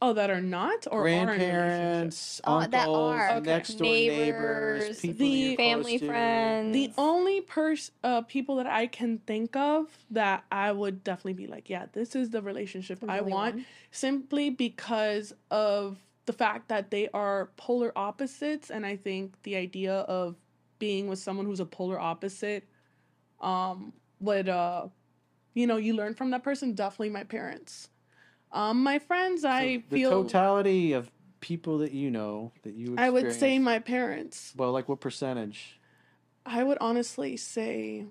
Oh 0.00 0.12
that 0.12 0.30
are 0.30 0.40
not 0.40 0.86
or 0.90 1.02
are 1.02 1.08
in 1.08 1.26
relationships. 1.28 1.38
grandparents, 1.38 2.40
Oh, 2.44 2.60
that 2.60 2.74
uncles, 2.88 2.96
are. 2.96 3.30
Okay. 3.38 3.40
next 3.50 3.74
door 3.74 3.86
neighbors, 3.86 4.82
Neighbors, 4.84 5.00
people 5.00 5.26
the 5.26 5.26
you're 5.32 5.56
family 5.56 5.82
close 5.98 6.00
to. 6.00 6.06
friends. 6.06 6.72
The 6.74 6.92
only 6.98 7.40
person, 7.40 7.94
uh 8.04 8.22
people 8.22 8.56
that 8.56 8.66
I 8.66 8.86
can 8.86 9.18
think 9.18 9.56
of 9.56 9.88
that 10.10 10.44
I 10.52 10.72
would 10.72 11.02
definitely 11.04 11.34
be 11.34 11.46
like, 11.46 11.68
yeah, 11.68 11.86
this 11.92 12.14
is 12.14 12.30
the 12.30 12.42
relationship 12.42 13.00
There's 13.00 13.10
I 13.12 13.20
want 13.22 13.56
one? 13.56 13.66
simply 13.90 14.50
because 14.50 15.32
of 15.50 15.98
the 16.26 16.32
fact 16.32 16.68
that 16.68 16.90
they 16.90 17.08
are 17.14 17.50
polar 17.56 17.90
opposites 17.96 18.70
and 18.70 18.84
I 18.86 18.96
think 18.96 19.42
the 19.44 19.56
idea 19.56 19.94
of 19.94 20.36
being 20.78 21.08
with 21.08 21.18
someone 21.18 21.46
who's 21.46 21.60
a 21.60 21.64
polar 21.66 21.98
opposite 21.98 22.68
um 23.40 23.92
would 24.20 24.48
uh 24.48 24.88
you 25.54 25.66
know, 25.66 25.76
you 25.76 25.94
learn 25.94 26.14
from 26.14 26.30
that 26.30 26.44
person, 26.44 26.74
definitely 26.74 27.10
my 27.10 27.24
parents. 27.24 27.88
Um 28.52 28.82
my 28.82 28.98
friends 28.98 29.42
So 29.42 29.48
I 29.50 29.82
the 29.90 29.96
feel 29.98 30.10
totality 30.10 30.92
of 30.92 31.10
people 31.40 31.78
that 31.78 31.92
you 31.92 32.10
know 32.10 32.52
that 32.62 32.74
you 32.74 32.94
I 32.98 33.10
would 33.10 33.32
say 33.32 33.58
my 33.58 33.78
parents. 33.78 34.52
well, 34.56 34.72
like 34.72 34.88
what 34.88 35.00
percentage? 35.00 35.78
I 36.46 36.64
would 36.64 36.78
honestly 36.80 37.36
say 37.36 38.06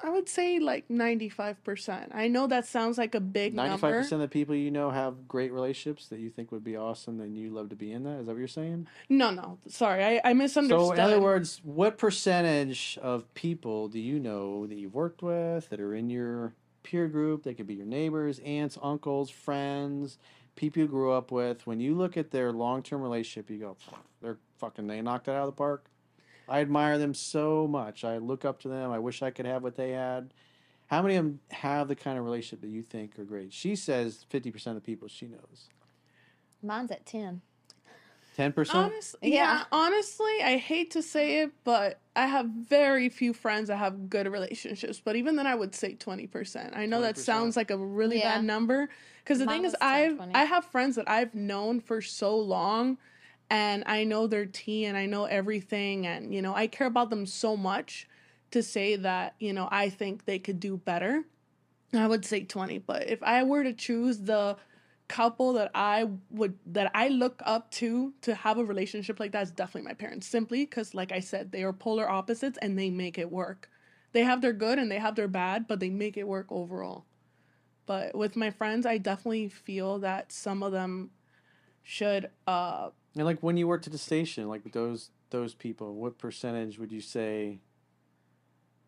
I 0.00 0.10
would 0.10 0.28
say 0.28 0.60
like 0.60 0.86
95%. 0.88 2.14
I 2.14 2.28
know 2.28 2.46
that 2.46 2.66
sounds 2.66 2.98
like 2.98 3.16
a 3.16 3.20
big 3.20 3.52
Ninety-five 3.54 3.82
number. 3.82 4.02
percent 4.02 4.22
of 4.22 4.30
the 4.30 4.32
people 4.32 4.54
you 4.54 4.70
know 4.70 4.90
have 4.90 5.26
great 5.26 5.52
relationships 5.52 6.06
that 6.08 6.20
you 6.20 6.30
think 6.30 6.52
would 6.52 6.62
be 6.62 6.76
awesome, 6.76 7.18
and 7.20 7.36
you 7.36 7.50
love 7.50 7.70
to 7.70 7.76
be 7.76 7.90
in 7.90 8.04
that. 8.04 8.20
Is 8.20 8.26
that 8.26 8.32
what 8.32 8.38
you're 8.38 8.46
saying? 8.46 8.86
No, 9.08 9.32
no. 9.32 9.58
Sorry. 9.66 10.04
I, 10.04 10.20
I 10.24 10.34
misunderstood. 10.34 10.86
So, 10.86 10.92
in 10.92 11.00
other 11.00 11.20
words, 11.20 11.60
what 11.64 11.98
percentage 11.98 12.96
of 13.02 13.32
people 13.34 13.88
do 13.88 13.98
you 13.98 14.20
know 14.20 14.68
that 14.68 14.76
you've 14.76 14.94
worked 14.94 15.20
with 15.20 15.68
that 15.70 15.80
are 15.80 15.94
in 15.96 16.10
your 16.10 16.54
peer 16.82 17.08
group? 17.08 17.42
They 17.42 17.54
could 17.54 17.66
be 17.66 17.74
your 17.74 17.86
neighbors, 17.86 18.38
aunts, 18.40 18.78
uncles, 18.82 19.30
friends, 19.30 20.18
people 20.56 20.82
you 20.82 20.88
grew 20.88 21.12
up 21.12 21.30
with. 21.30 21.66
When 21.66 21.80
you 21.80 21.94
look 21.94 22.16
at 22.16 22.30
their 22.30 22.52
long-term 22.52 23.00
relationship, 23.00 23.50
you 23.50 23.58
go, 23.58 23.76
"They're 24.20 24.38
fucking. 24.58 24.86
They 24.86 25.00
knocked 25.02 25.28
it 25.28 25.32
out 25.32 25.42
of 25.42 25.46
the 25.46 25.52
park." 25.52 25.90
I 26.48 26.60
admire 26.60 26.98
them 26.98 27.12
so 27.14 27.66
much. 27.68 28.04
I 28.04 28.18
look 28.18 28.44
up 28.44 28.60
to 28.60 28.68
them. 28.68 28.90
I 28.90 28.98
wish 28.98 29.22
I 29.22 29.30
could 29.30 29.46
have 29.46 29.62
what 29.62 29.76
they 29.76 29.90
had. 29.90 30.32
How 30.86 31.02
many 31.02 31.16
of 31.16 31.24
them 31.24 31.40
have 31.50 31.88
the 31.88 31.94
kind 31.94 32.18
of 32.18 32.24
relationship 32.24 32.62
that 32.62 32.70
you 32.70 32.82
think 32.82 33.18
are 33.18 33.24
great? 33.24 33.52
She 33.52 33.76
says 33.76 34.24
fifty 34.30 34.50
percent 34.50 34.76
of 34.76 34.82
the 34.82 34.86
people 34.86 35.08
she 35.08 35.26
knows. 35.28 35.68
Mine's 36.62 36.90
at 36.90 37.06
10. 37.06 37.42
Ten 38.38 38.52
percent. 38.52 38.92
Honestly, 38.92 39.18
yeah. 39.34 39.34
Yeah. 39.34 39.64
honestly, 39.72 40.30
I 40.44 40.58
hate 40.58 40.92
to 40.92 41.02
say 41.02 41.40
it, 41.40 41.50
but 41.64 41.98
I 42.14 42.26
have 42.26 42.46
very 42.46 43.08
few 43.08 43.32
friends 43.32 43.66
that 43.66 43.78
have 43.78 44.08
good 44.08 44.28
relationships. 44.28 45.02
But 45.04 45.16
even 45.16 45.34
then, 45.34 45.48
I 45.48 45.56
would 45.56 45.74
say 45.74 45.96
20%. 45.96 46.76
I 46.76 46.86
know 46.86 47.00
that 47.00 47.16
20%. 47.16 47.18
sounds 47.18 47.56
like 47.56 47.72
a 47.72 47.76
really 47.76 48.18
Yeah. 48.18 48.36
bad 48.36 48.44
number. 48.44 48.90
Because 49.24 49.40
the 49.40 49.46
Mine 49.46 49.56
thing 49.56 49.64
is, 49.64 49.76
I've 49.80 50.14
20. 50.18 50.34
I 50.36 50.44
have 50.44 50.64
friends 50.66 50.94
that 50.94 51.10
I've 51.10 51.34
known 51.34 51.80
for 51.80 52.00
so 52.00 52.36
long, 52.38 52.98
and 53.50 53.82
I 53.86 54.04
know 54.04 54.28
their 54.28 54.46
tea 54.46 54.84
and 54.84 54.96
I 54.96 55.06
know 55.06 55.24
everything, 55.24 56.06
and 56.06 56.32
you 56.32 56.40
know 56.40 56.54
I 56.54 56.68
care 56.68 56.86
about 56.86 57.10
them 57.10 57.26
so 57.26 57.56
much 57.56 58.06
to 58.52 58.62
say 58.62 58.94
that 58.94 59.34
you 59.40 59.52
know 59.52 59.68
I 59.72 59.88
think 59.90 60.26
they 60.26 60.38
could 60.38 60.60
do 60.60 60.76
better. 60.76 61.24
I 61.92 62.06
would 62.06 62.24
say 62.24 62.44
20, 62.44 62.78
but 62.78 63.08
if 63.08 63.20
I 63.20 63.42
were 63.42 63.64
to 63.64 63.72
choose 63.72 64.20
the 64.20 64.56
couple 65.08 65.54
that 65.54 65.70
I 65.74 66.08
would 66.30 66.58
that 66.66 66.90
I 66.94 67.08
look 67.08 67.42
up 67.44 67.70
to 67.72 68.12
to 68.22 68.34
have 68.34 68.58
a 68.58 68.64
relationship 68.64 69.18
like 69.18 69.32
that 69.32 69.42
is 69.42 69.50
definitely 69.50 69.88
my 69.88 69.94
parents. 69.94 70.26
Simply 70.26 70.64
because, 70.64 70.94
like 70.94 71.12
I 71.12 71.20
said, 71.20 71.50
they 71.52 71.64
are 71.64 71.72
polar 71.72 72.08
opposites 72.08 72.58
and 72.60 72.78
they 72.78 72.90
make 72.90 73.18
it 73.18 73.30
work. 73.30 73.70
They 74.12 74.22
have 74.24 74.40
their 74.40 74.52
good 74.52 74.78
and 74.78 74.90
they 74.90 74.98
have 74.98 75.16
their 75.16 75.28
bad, 75.28 75.66
but 75.66 75.80
they 75.80 75.90
make 75.90 76.16
it 76.16 76.26
work 76.26 76.46
overall. 76.50 77.04
But 77.86 78.14
with 78.14 78.36
my 78.36 78.50
friends, 78.50 78.84
I 78.84 78.98
definitely 78.98 79.48
feel 79.48 79.98
that 80.00 80.30
some 80.30 80.62
of 80.62 80.72
them 80.72 81.10
should 81.82 82.30
uh 82.46 82.90
And 83.16 83.24
like 83.24 83.42
when 83.42 83.56
you 83.56 83.66
worked 83.66 83.86
at 83.86 83.92
the 83.92 83.98
station, 83.98 84.48
like 84.48 84.72
those 84.72 85.10
those 85.30 85.54
people, 85.54 85.94
what 85.94 86.18
percentage 86.18 86.78
would 86.78 86.92
you 86.92 87.00
say 87.00 87.60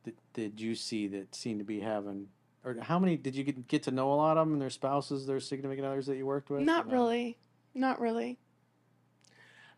that 0.05 0.17
did 0.35 0.61
you 0.61 0.75
see 0.75 1.07
that 1.09 1.35
seemed 1.35 1.61
to 1.61 1.65
be 1.65 1.81
having, 1.81 2.29
or 2.65 2.77
how 2.81 2.99
many 2.99 3.17
did 3.17 3.35
you 3.35 3.45
get, 3.45 3.69
get 3.69 3.83
to 3.85 3.91
know 3.91 4.13
a 4.13 4.15
lot 4.15 4.37
of 4.37 4.47
them 4.47 4.55
and 4.55 4.63
their 4.63 4.71
spouses, 4.71 5.27
their 5.27 5.41
significant 5.41 5.87
others 5.87 6.07
that 6.07 6.17
you 6.17 6.27
worked 6.27 6.51
with? 6.51 6.61
Not 6.61 6.91
really. 6.91 7.39
Not 7.75 8.01
really. 8.01 8.39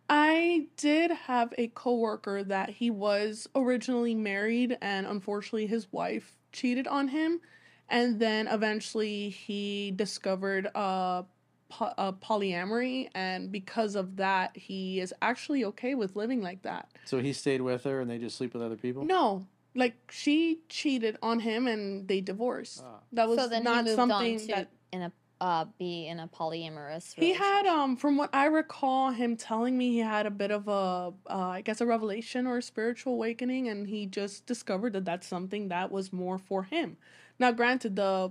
I 0.08 0.66
did 0.76 1.10
have 1.10 1.54
a 1.56 1.68
coworker 1.68 2.42
that 2.44 2.70
he 2.70 2.90
was 2.90 3.48
originally 3.54 4.14
married 4.14 4.76
and 4.82 5.06
unfortunately 5.06 5.66
his 5.66 5.92
wife 5.92 6.36
cheated 6.52 6.86
on 6.86 7.08
him 7.08 7.40
and 7.88 8.18
then 8.18 8.48
eventually 8.48 9.30
he 9.30 9.92
discovered 9.94 10.68
uh, 10.74 11.22
po- 11.68 11.94
uh 11.96 12.12
polyamory 12.12 13.08
and 13.14 13.52
because 13.52 13.94
of 13.94 14.16
that 14.16 14.56
he 14.56 15.00
is 15.00 15.14
actually 15.22 15.64
okay 15.64 15.94
with 15.94 16.16
living 16.16 16.42
like 16.42 16.62
that. 16.62 16.90
So 17.04 17.20
he 17.20 17.32
stayed 17.32 17.62
with 17.62 17.84
her 17.84 18.00
and 18.00 18.10
they 18.10 18.18
just 18.18 18.36
sleep 18.36 18.54
with 18.54 18.62
other 18.62 18.76
people. 18.76 19.04
No, 19.04 19.46
like 19.74 19.94
she 20.10 20.60
cheated 20.68 21.16
on 21.22 21.40
him 21.40 21.66
and 21.66 22.06
they 22.08 22.20
divorced. 22.20 22.82
Ah. 22.84 23.00
That 23.12 23.28
was 23.28 23.38
so 23.38 23.48
then 23.48 23.64
not 23.64 23.78
he 23.78 23.90
moved 23.90 23.96
something 23.96 24.34
on 24.34 24.40
to 24.40 24.46
that 24.48 24.68
in 24.92 25.02
a 25.02 25.12
uh, 25.40 25.64
be 25.76 26.06
in 26.06 26.20
a 26.20 26.28
polyamorous. 26.28 27.14
He 27.16 27.32
had, 27.32 27.66
um, 27.66 27.96
from 27.96 28.16
what 28.16 28.30
I 28.32 28.44
recall, 28.44 29.10
him 29.10 29.36
telling 29.36 29.76
me 29.76 29.90
he 29.90 29.98
had 29.98 30.24
a 30.24 30.30
bit 30.30 30.52
of 30.52 30.68
a, 30.68 30.70
uh, 30.72 31.12
I 31.28 31.62
guess, 31.62 31.80
a 31.80 31.86
revelation 31.86 32.46
or 32.46 32.58
a 32.58 32.62
spiritual 32.62 33.14
awakening, 33.14 33.66
and 33.68 33.88
he 33.88 34.06
just 34.06 34.46
discovered 34.46 34.92
that 34.92 35.04
that's 35.04 35.26
something 35.26 35.66
that 35.70 35.90
was 35.90 36.12
more 36.12 36.38
for 36.38 36.62
him. 36.62 36.96
Now, 37.40 37.50
granted, 37.50 37.96
the 37.96 38.30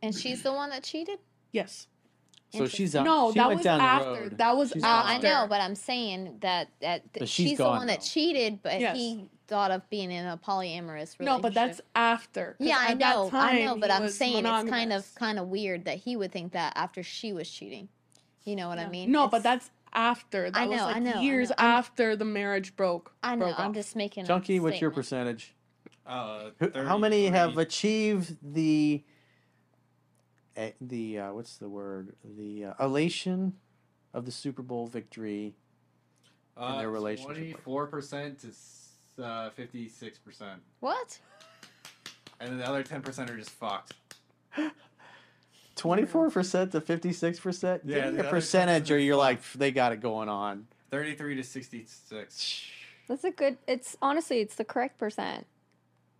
and 0.00 0.14
she's 0.14 0.42
the 0.42 0.52
one 0.52 0.70
that 0.70 0.84
cheated. 0.84 1.18
yes, 1.50 1.88
So 2.50 2.68
she's 2.68 2.94
out. 2.94 3.06
no, 3.06 3.32
she 3.32 3.40
that 3.40 3.48
went 3.48 3.58
was 3.58 3.64
down 3.64 3.78
the 3.78 3.84
after. 3.84 4.10
road. 4.12 4.38
That 4.38 4.56
was 4.56 4.70
She's 4.70 4.82
No, 4.82 4.88
after. 4.88 5.26
I 5.26 5.30
know, 5.32 5.46
but 5.48 5.60
I'm 5.60 5.74
saying 5.74 6.36
that 6.42 6.68
that 6.80 7.12
th- 7.12 7.28
she's 7.28 7.48
she's, 7.48 7.58
the 7.58 7.64
gone 7.64 7.78
one 7.78 7.86
that 7.88 8.02
cheated, 8.02 8.62
but 8.62 8.78
Yes. 8.80 8.96
he 8.96 9.28
thought 9.48 9.70
of 9.70 9.88
being 9.90 10.10
in 10.10 10.26
a 10.26 10.36
polyamorous 10.36 11.18
relationship. 11.18 11.20
no, 11.20 11.38
but 11.38 11.54
that's 11.54 11.80
after. 11.94 12.56
yeah, 12.58 12.76
I 12.78 12.94
know, 12.94 13.30
I 13.32 13.62
know, 13.64 13.76
but 13.76 13.90
I'm 13.90 14.02
was 14.02 14.16
saying 14.16 14.44
it's 14.44 14.70
kind 14.70 14.92
of 14.92 15.14
kind 15.14 15.38
of 15.38 15.48
weird 15.48 15.84
that 15.84 15.98
he 15.98 16.16
would 16.16 16.32
think 16.32 16.52
that 16.52 16.72
after 16.76 17.02
she 17.02 17.32
was 17.32 17.48
cheating. 17.50 17.88
You 18.44 18.56
know 18.56 18.68
what 18.68 18.78
I 18.78 18.88
mean? 18.88 19.10
No, 19.10 19.26
but 19.28 19.42
that's 19.42 19.70
after. 19.92 20.50
That 20.50 20.60
I 20.60 20.66
was 20.66 20.78
know, 20.78 20.84
like 20.86 20.96
I 20.96 20.98
know, 21.00 21.20
years. 21.20 21.50
I'm- 21.50 21.58
after 21.70 22.14
the 22.16 22.24
marriage 22.24 22.76
broke. 22.76 23.12
I 23.22 23.34
know. 23.34 23.46
broke 23.46 23.58
I'm 23.58 23.70
off. 23.70 23.74
just 23.74 23.96
making. 23.96 24.24
a 24.24 24.26
Chunky, 24.26 24.60
what's 24.60 24.80
your 24.80 24.90
percentage? 24.92 25.54
Uh, 26.06 26.50
Who- 26.60 26.70
How 26.84 26.96
many 26.98 27.26
have 27.26 27.58
achieved 27.58 28.36
the 28.40 29.02
eh, 30.56 30.70
the 30.80 31.18
uh, 31.18 31.32
what's 31.32 31.56
the 31.56 31.68
word 31.68 32.14
the 32.24 32.66
uh, 32.66 32.84
elation 32.84 33.54
of 34.14 34.24
the 34.26 34.32
Super 34.32 34.62
Bowl 34.62 34.86
victory? 34.86 35.54
uh, 36.56 36.78
their 36.78 36.90
relationship. 36.90 37.62
24% 37.66 38.46
to 39.16 39.24
uh, 39.24 39.50
56%. 39.50 40.12
What? 40.80 41.18
And 42.40 42.50
then 42.50 42.58
the 42.58 42.68
other 42.68 42.82
10% 42.82 43.30
are 43.30 43.36
just 43.36 43.50
fucked. 43.50 43.94
Twenty 45.74 46.06
four 46.06 46.30
percent 46.30 46.72
to 46.72 46.80
fifty 46.80 47.12
six 47.12 47.38
percent. 47.38 47.82
Yeah, 47.84 48.06
Give 48.06 48.14
the 48.14 48.16
a 48.16 48.20
other 48.20 48.30
percentage, 48.30 48.90
or 48.90 48.98
you're 48.98 49.14
like 49.14 49.42
they 49.52 49.70
got 49.70 49.92
it 49.92 50.00
going 50.00 50.30
on. 50.30 50.66
33 50.90 51.36
to 51.36 51.44
66. 51.44 52.62
That's 53.06 53.24
a 53.24 53.30
good. 53.30 53.58
It's 53.66 53.94
honestly, 54.00 54.40
it's 54.40 54.54
the 54.54 54.64
correct 54.64 54.96
percent. 54.98 55.46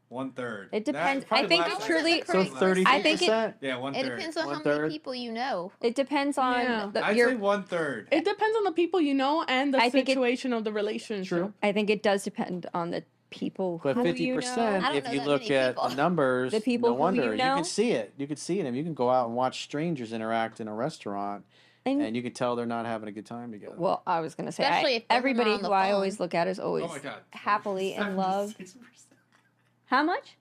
One 0.09 0.31
third. 0.31 0.69
It 0.73 0.85
depends. 0.85 1.27
I 1.33 1.47
think 1.49 1.67
it 1.67 1.81
truly. 1.81 2.23
So 2.25 2.45
thirty 2.45 2.85
I 2.87 3.03
think 3.03 3.23
it. 3.23 3.27
percent. 3.27 3.57
Yeah, 3.61 3.77
one 3.79 3.95
It 3.95 4.05
third. 4.07 4.17
depends 4.17 4.37
on 4.37 4.45
how 4.45 4.51
One-third. 4.51 4.83
many 4.83 4.95
people 4.95 5.15
you 5.17 5.33
know. 5.33 5.73
It 5.81 5.95
depends 5.97 6.39
on 6.39 6.61
Yeah. 6.61 6.91
the, 6.93 7.05
I'd 7.05 7.17
your. 7.17 7.31
say 7.31 7.35
one 7.35 7.65
third. 7.65 8.07
It 8.13 8.25
depends 8.25 8.57
on 8.57 8.65
the 8.65 8.71
people 8.73 9.01
you 9.01 9.15
know 9.15 9.45
and 9.49 9.75
the 9.75 9.79
I 9.79 9.91
think 9.91 10.09
it- 10.09 10.13
situation 10.13 10.53
of 10.53 10.63
the 10.63 10.73
relationship. 10.73 11.27
True. 11.39 11.53
I 11.63 11.73
think 11.73 11.91
it 11.91 12.03
does 12.05 12.23
depend 12.23 12.67
on 12.73 12.91
the 12.93 13.03
people. 13.31 13.81
But 13.83 13.97
fifty 14.01 14.23
you 14.25 14.35
know. 14.35 14.41
percent, 14.41 14.95
if 14.95 15.13
you 15.13 15.23
look 15.23 15.51
at 15.51 15.75
people. 15.75 15.89
the 15.89 15.97
numbers, 15.97 16.53
The 16.53 16.61
people 16.61 16.91
no 16.91 16.95
wonder 16.95 17.23
you 17.25 17.31
you 17.33 17.37
can 17.39 17.65
see 17.65 17.91
it. 17.91 18.15
You 18.17 18.29
can 18.29 18.37
see 18.37 18.63
them. 18.63 18.77
You 18.77 18.85
can 18.85 18.95
go 18.95 19.11
out 19.11 19.27
and 19.27 19.35
watch 19.35 19.65
strangers 19.65 20.13
interact 20.13 20.61
in 20.61 20.69
a 20.69 20.75
restaurant, 20.75 21.45
And- 21.85 22.01
and 22.01 22.15
you 22.15 22.23
can 22.23 22.33
tell 22.33 22.55
they're 22.55 22.65
not 22.65 22.87
having 22.87 23.09
a 23.09 23.13
good 23.13 23.27
time 23.27 23.51
together. 23.51 23.75
Well, 23.77 24.03
I 24.07 24.21
was 24.21 24.37
gonna 24.37 24.53
say, 24.53 24.63
I- 24.65 24.69
Especially 24.69 24.95
if 24.95 25.03
everybody 25.11 25.51
on 25.51 25.63
the 25.63 25.67
who 25.69 25.75
I 25.75 25.91
always 25.91 26.21
look 26.21 26.33
at 26.35 26.47
is 26.47 26.61
always 26.61 26.85
Oh 26.85 26.89
my 26.89 27.01
god. 27.01 27.19
happily 27.31 27.95
in 27.95 28.15
love. 28.17 28.55
76%. 29.87 29.97
How 29.97 30.03
much? 30.05 30.37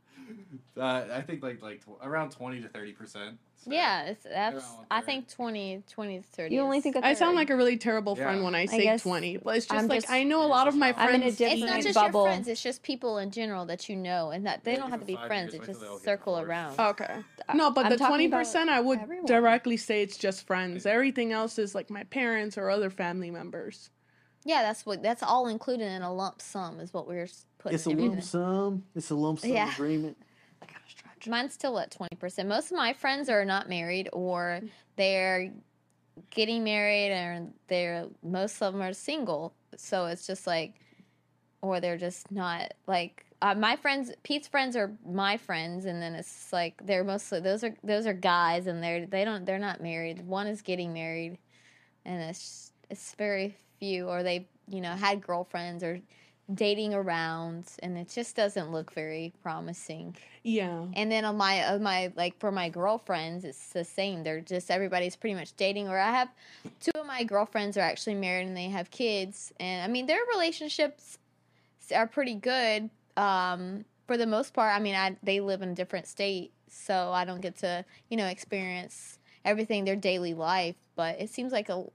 Uh, 0.77 1.03
I 1.13 1.21
think 1.21 1.43
like 1.43 1.61
like 1.61 1.81
tw- 1.85 2.03
around 2.03 2.31
twenty 2.31 2.59
to 2.61 2.67
thirty 2.67 2.93
percent. 2.93 3.37
Yeah, 3.67 4.03
it's, 4.03 4.23
that's. 4.23 4.63
I 4.91 5.01
think 5.01 5.27
20, 5.27 5.81
20 5.89 6.17
to 6.19 6.23
30. 6.23 6.53
You 6.53 6.61
only 6.61 6.81
think 6.81 6.97
a 6.97 7.03
I 7.03 7.15
sound 7.15 7.35
like 7.35 7.49
a 7.49 7.55
really 7.55 7.77
terrible 7.77 8.15
friend 8.15 8.37
Yeah. 8.39 8.45
when 8.45 8.53
I 8.53 8.61
I 8.61 8.65
say 8.67 8.83
guess 8.83 9.01
20, 9.01 9.37
but 9.37 9.57
it's 9.57 9.65
just 9.65 9.79
I'm 9.81 9.87
like 9.87 10.01
just- 10.01 10.11
I 10.13 10.23
know 10.23 10.45
a 10.45 10.47
lot 10.47 10.67
of 10.67 10.75
my 10.75 10.93
I'm 10.95 11.15
in 11.15 11.15
a 11.15 11.19
friends. 11.23 11.37
different 11.37 11.63
It's 11.63 11.71
not 11.71 11.81
just 11.81 11.95
bubble. 11.95 12.21
your 12.25 12.29
friends. 12.31 12.47
It's 12.47 12.61
just 12.61 12.83
people 12.83 13.17
in 13.17 13.31
general 13.31 13.65
that 13.65 13.89
you 13.89 13.95
know, 13.95 14.29
and 14.29 14.45
that 14.45 14.63
they 14.63 14.73
Yeah, 14.73 14.77
don't 14.81 14.91
have 14.91 14.99
to 14.99 15.05
be 15.07 15.15
friends. 15.25 15.53
years, 15.53 15.63
It 15.63 15.67
just 15.67 15.81
they 15.81 15.87
all 15.87 15.95
get 15.97 16.05
circle 16.05 16.39
around. 16.39 16.79
Okay. 16.79 17.15
No, 17.55 17.71
but 17.71 17.85
I'm 17.87 17.91
the 17.91 17.97
twenty 17.97 18.27
percent, 18.27 18.69
I 18.69 18.81
would 18.81 18.99
everyone. 18.99 19.25
directly 19.25 19.77
say 19.77 20.03
it's 20.03 20.17
just 20.17 20.45
friends. 20.45 20.85
Everything 20.85 21.31
else 21.31 21.57
is 21.57 21.73
like 21.73 21.89
my 21.89 22.03
parents 22.03 22.59
or 22.59 22.69
other 22.69 22.91
family 22.91 23.31
members. 23.31 23.89
Yeah, 24.45 24.61
that's 24.61 24.85
what. 24.85 25.01
That's 25.01 25.23
all 25.23 25.47
included 25.47 25.91
in 25.91 26.03
a 26.03 26.13
lump 26.13 26.41
sum. 26.41 26.79
Is 26.79 26.93
what 26.93 27.07
we're 27.07 27.27
putting. 27.57 27.75
it's 27.75 27.85
a 27.87 27.89
lump 27.89 28.13
in. 28.13 28.21
sum. 28.21 28.83
It's 28.95 29.09
a 29.09 29.15
lump 29.15 29.39
sum 29.39 29.49
Yeah. 29.51 29.73
agreement. 29.73 30.17
Mine's 31.27 31.53
still 31.53 31.79
at 31.79 31.89
twenty 31.91 32.15
percent. 32.15 32.47
Most 32.47 32.71
of 32.71 32.77
my 32.77 32.93
friends 32.93 33.27
are 33.29 33.43
not 33.43 33.67
married, 33.67 34.07
or 34.13 34.61
they're 34.95 35.51
getting 36.29 36.63
married, 36.63 37.11
and 37.11 37.53
they're 37.67 38.05
most 38.23 38.61
of 38.61 38.73
them 38.73 38.81
are 38.83 38.93
single. 38.93 39.53
So 39.75 40.05
it's 40.05 40.27
just 40.27 40.45
like, 40.45 40.75
or 41.63 41.79
they're 41.79 41.97
just 41.97 42.31
not 42.31 42.73
like 42.85 43.25
uh, 43.41 43.55
my 43.55 43.75
friends. 43.75 44.11
Pete's 44.21 44.47
friends 44.47 44.75
are 44.75 44.91
my 45.03 45.37
friends, 45.37 45.85
and 45.85 45.99
then 45.99 46.13
it's 46.13 46.53
like 46.53 46.85
they're 46.85 47.03
mostly 47.03 47.39
those 47.39 47.63
are 47.63 47.73
those 47.83 48.05
are 48.05 48.13
guys, 48.13 48.67
and 48.67 48.83
they're 48.83 49.07
they 49.07 49.25
don't 49.25 49.45
they're 49.45 49.57
not 49.57 49.81
married. 49.81 50.25
One 50.27 50.45
is 50.45 50.61
getting 50.61 50.93
married, 50.93 51.39
and 52.05 52.21
it's 52.21 52.71
it's 52.91 53.15
very 53.15 53.55
few, 53.79 54.07
or 54.07 54.23
they 54.23 54.47
you 54.67 54.81
know 54.81 54.93
had 54.93 55.21
girlfriends 55.21 55.83
or 55.83 56.01
dating 56.53 56.93
around, 56.93 57.65
and 57.81 57.97
it 57.97 58.09
just 58.09 58.35
doesn't 58.35 58.71
look 58.71 58.93
very 58.93 59.33
promising. 59.41 60.15
Yeah. 60.43 60.85
And 60.93 61.11
then 61.11 61.25
on 61.25 61.37
my 61.37 61.65
of 61.65 61.81
my 61.81 62.11
like 62.15 62.39
for 62.39 62.51
my 62.51 62.69
girlfriends, 62.69 63.45
it's 63.45 63.69
the 63.69 63.83
same. 63.83 64.23
They're 64.23 64.41
just 64.41 64.69
everybody's 64.69 65.15
pretty 65.15 65.35
much 65.35 65.55
dating. 65.55 65.89
Or 65.89 65.97
I 65.97 66.11
have 66.11 66.29
two 66.79 66.91
of 66.95 67.05
my 67.05 67.23
girlfriends 67.23 67.77
are 67.77 67.81
actually 67.81 68.15
married 68.15 68.47
and 68.47 68.55
they 68.55 68.69
have 68.69 68.91
kids. 68.91 69.51
And 69.59 69.83
I 69.83 69.87
mean 69.87 70.05
their 70.05 70.21
relationships 70.33 71.17
are 71.93 72.07
pretty 72.07 72.35
good 72.35 72.89
um, 73.17 73.85
for 74.05 74.17
the 74.17 74.27
most 74.27 74.53
part. 74.53 74.75
I 74.75 74.79
mean 74.79 74.95
I 74.95 75.17
they 75.23 75.39
live 75.39 75.61
in 75.63 75.69
a 75.69 75.75
different 75.75 76.05
state, 76.05 76.51
so 76.69 77.11
I 77.11 77.25
don't 77.25 77.41
get 77.41 77.57
to 77.57 77.83
you 78.09 78.17
know 78.17 78.27
experience 78.27 79.17
everything 79.45 79.85
their 79.85 79.95
daily 79.95 80.33
life. 80.33 80.75
But 80.95 81.21
it 81.21 81.29
seems 81.29 81.53
like 81.53 81.69
a 81.69 81.85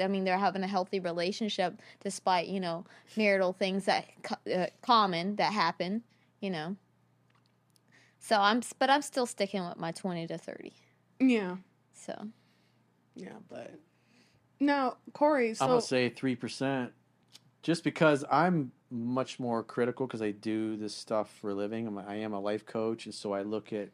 I 0.00 0.08
mean 0.08 0.24
they're 0.24 0.38
having 0.38 0.64
a 0.64 0.68
healthy 0.68 0.98
relationship 0.98 1.80
despite 2.02 2.48
you 2.48 2.60
know 2.60 2.84
marital 3.16 3.52
things 3.52 3.84
that 3.84 4.06
uh, 4.52 4.66
common 4.82 5.36
that 5.36 5.52
happen. 5.52 6.02
You 6.40 6.50
know. 6.50 6.76
So 8.18 8.40
I'm, 8.40 8.62
but 8.78 8.88
I'm 8.88 9.02
still 9.02 9.26
sticking 9.26 9.66
with 9.66 9.76
my 9.76 9.92
twenty 9.92 10.26
to 10.26 10.38
thirty. 10.38 10.72
Yeah. 11.20 11.56
So 11.92 12.28
Yeah, 13.14 13.34
but 13.48 13.74
now 14.60 14.96
Corey, 15.12 15.54
I'm 15.60 15.68
gonna 15.68 15.80
say 15.80 16.08
three 16.08 16.34
percent, 16.34 16.92
just 17.62 17.84
because 17.84 18.24
I'm 18.30 18.72
much 18.90 19.40
more 19.40 19.62
critical 19.62 20.06
because 20.06 20.22
I 20.22 20.30
do 20.30 20.76
this 20.76 20.94
stuff 20.94 21.30
for 21.40 21.50
a 21.50 21.54
living. 21.54 21.86
I'm, 21.86 21.98
I 21.98 22.16
am 22.16 22.32
a 22.32 22.40
life 22.40 22.64
coach, 22.64 23.06
and 23.06 23.14
so 23.14 23.32
I 23.32 23.42
look 23.42 23.72
at 23.72 23.90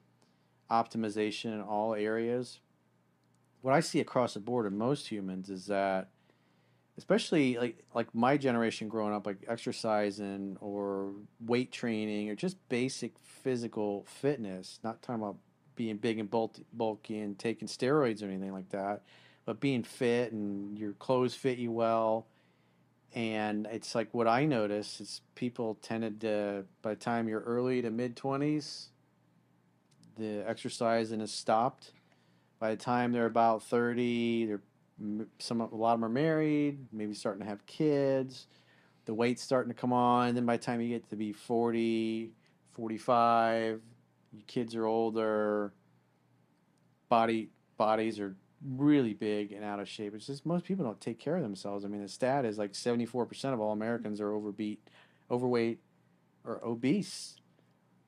optimization 0.71 1.55
in 1.55 1.61
all 1.61 1.95
areas. 1.95 2.61
What 3.62 3.75
I 3.75 3.81
see 3.81 4.00
across 4.00 4.35
the 4.35 4.40
board 4.40 4.67
in 4.67 4.76
most 4.76 5.08
humans 5.08 5.50
is 5.50 5.67
that, 5.67 6.08
especially 6.97 7.58
like 7.58 7.84
like 7.95 8.15
my 8.15 8.37
generation 8.37 8.89
growing 8.89 9.15
up, 9.15 9.26
like 9.26 9.45
exercising 9.49 10.56
or 10.61 11.13
weight 11.41 11.73
training 11.73 12.30
or 12.30 12.34
just 12.34 12.56
basic 12.69 13.13
physical 13.23 14.06
fitness. 14.06 14.78
Not 14.82 15.02
talking 15.02 15.23
about 15.23 15.37
being 15.76 15.97
big 15.97 16.19
and 16.19 16.30
bulky, 16.30 17.21
and 17.21 17.39
taking 17.39 17.69
steroids 17.69 18.23
or 18.23 18.26
anything 18.26 18.52
like 18.52 18.69
that 18.71 19.02
but 19.45 19.61
being 19.61 19.82
fit 19.82 20.32
and 20.32 20.78
your 20.78 20.93
clothes 20.93 21.34
fit 21.34 21.58
you 21.58 21.73
well. 21.73 22.26
And 23.15 23.67
it's 23.67 23.97
like 23.97 24.13
what 24.13 24.28
I 24.28 24.45
notice 24.45 25.00
is 25.00 25.23
people 25.34 25.76
tended 25.82 26.21
to, 26.21 26.65
by 26.82 26.91
the 26.91 27.00
time 27.00 27.28
you're 27.28 27.41
early 27.41 27.82
to 27.82 27.91
mid 27.91 28.15
20s, 28.15 28.91
the 30.17 30.45
exercising 30.47 31.19
has 31.19 31.32
stopped. 31.32 31.91
By 32.60 32.70
the 32.70 32.76
time 32.76 33.10
they're 33.10 33.26
about 33.26 33.62
30, 33.64 34.46
they're 34.46 34.60
some 35.38 35.62
a 35.62 35.75
lot 35.75 35.94
of 35.94 36.00
them 36.00 36.04
are 36.04 36.12
married, 36.12 36.78
maybe 36.92 37.14
starting 37.14 37.42
to 37.42 37.49
have 37.49 37.64
kids. 37.66 38.46
The 39.06 39.14
weight's 39.14 39.42
starting 39.42 39.73
to 39.73 39.78
come 39.78 39.94
on. 39.94 40.34
Then 40.34 40.44
by 40.44 40.58
the 40.58 40.62
time 40.62 40.80
you 40.80 40.90
get 40.90 41.08
to 41.08 41.16
be 41.16 41.32
40, 41.32 42.32
45, 42.73 43.80
your 44.32 44.42
kids 44.46 44.75
are 44.75 44.84
older, 44.84 45.73
body 47.08 47.49
bodies 47.78 48.20
are 48.20 48.36
really 48.76 49.14
big 49.14 49.52
and 49.52 49.64
out 49.64 49.80
of 49.80 49.88
shape. 49.88 50.14
It's 50.14 50.26
just 50.26 50.44
most 50.44 50.66
people 50.66 50.84
don't 50.84 51.00
take 51.00 51.18
care 51.18 51.36
of 51.36 51.42
themselves. 51.42 51.84
I 51.84 51.88
mean, 51.88 52.02
the 52.02 52.08
stat 52.08 52.44
is 52.44 52.58
like 52.58 52.73
74% 52.73 53.54
of 53.54 53.60
all 53.60 53.73
Americans 53.73 54.20
are 54.20 54.32
overbeat, 54.32 54.86
overweight, 55.30 55.80
or 56.44 56.62
obese. 56.62 57.36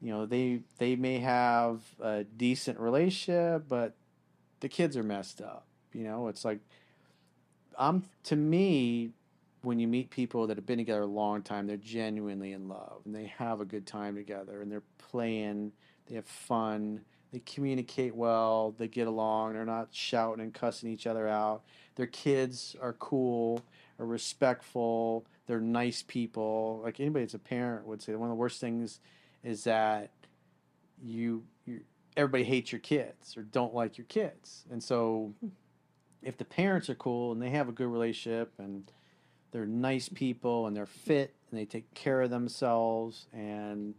You 0.02 0.10
know, 0.10 0.26
they 0.26 0.60
they 0.78 0.94
may 0.96 1.20
have 1.20 1.80
a 2.00 2.24
decent 2.24 2.78
relationship, 2.78 3.64
but 3.66 3.94
the 4.62 4.68
kids 4.68 4.96
are 4.96 5.02
messed 5.02 5.42
up. 5.42 5.66
You 5.92 6.04
know, 6.04 6.28
it's 6.28 6.44
like 6.44 6.60
I'm 7.78 8.04
to 8.24 8.36
me 8.36 9.10
when 9.62 9.78
you 9.78 9.86
meet 9.86 10.10
people 10.10 10.46
that 10.46 10.56
have 10.56 10.66
been 10.66 10.78
together 10.78 11.02
a 11.02 11.06
long 11.06 11.42
time, 11.42 11.66
they're 11.66 11.76
genuinely 11.76 12.52
in 12.52 12.68
love 12.68 13.02
and 13.04 13.14
they 13.14 13.26
have 13.26 13.60
a 13.60 13.64
good 13.64 13.86
time 13.86 14.14
together 14.14 14.62
and 14.62 14.72
they're 14.72 14.82
playing, 14.98 15.72
they 16.06 16.14
have 16.14 16.26
fun, 16.26 17.00
they 17.32 17.40
communicate 17.40 18.14
well, 18.14 18.74
they 18.78 18.88
get 18.88 19.06
along, 19.06 19.52
they're 19.52 19.64
not 19.64 19.88
shouting 19.92 20.42
and 20.42 20.54
cussing 20.54 20.90
each 20.90 21.06
other 21.06 21.28
out. 21.28 21.62
Their 21.96 22.06
kids 22.06 22.74
are 22.80 22.94
cool, 22.94 23.62
are 23.98 24.06
respectful, 24.06 25.26
they're 25.46 25.60
nice 25.60 26.02
people. 26.06 26.80
Like 26.82 26.98
anybody 26.98 27.24
that's 27.24 27.34
a 27.34 27.38
parent 27.38 27.86
would 27.86 28.02
say, 28.02 28.14
one 28.14 28.30
of 28.30 28.36
the 28.36 28.40
worst 28.40 28.60
things 28.60 29.00
is 29.44 29.64
that 29.64 30.10
you 31.02 31.44
you 31.51 31.51
everybody 32.16 32.44
hates 32.44 32.72
your 32.72 32.80
kids 32.80 33.36
or 33.36 33.42
don't 33.42 33.74
like 33.74 33.98
your 33.98 34.06
kids. 34.06 34.64
And 34.70 34.82
so 34.82 35.34
if 36.22 36.36
the 36.36 36.44
parents 36.44 36.88
are 36.88 36.94
cool 36.94 37.32
and 37.32 37.42
they 37.42 37.50
have 37.50 37.68
a 37.68 37.72
good 37.72 37.88
relationship 37.88 38.52
and 38.58 38.90
they're 39.50 39.66
nice 39.66 40.08
people 40.08 40.66
and 40.66 40.76
they're 40.76 40.86
fit 40.86 41.34
and 41.50 41.58
they 41.58 41.64
take 41.64 41.92
care 41.94 42.22
of 42.22 42.30
themselves 42.30 43.26
and 43.32 43.94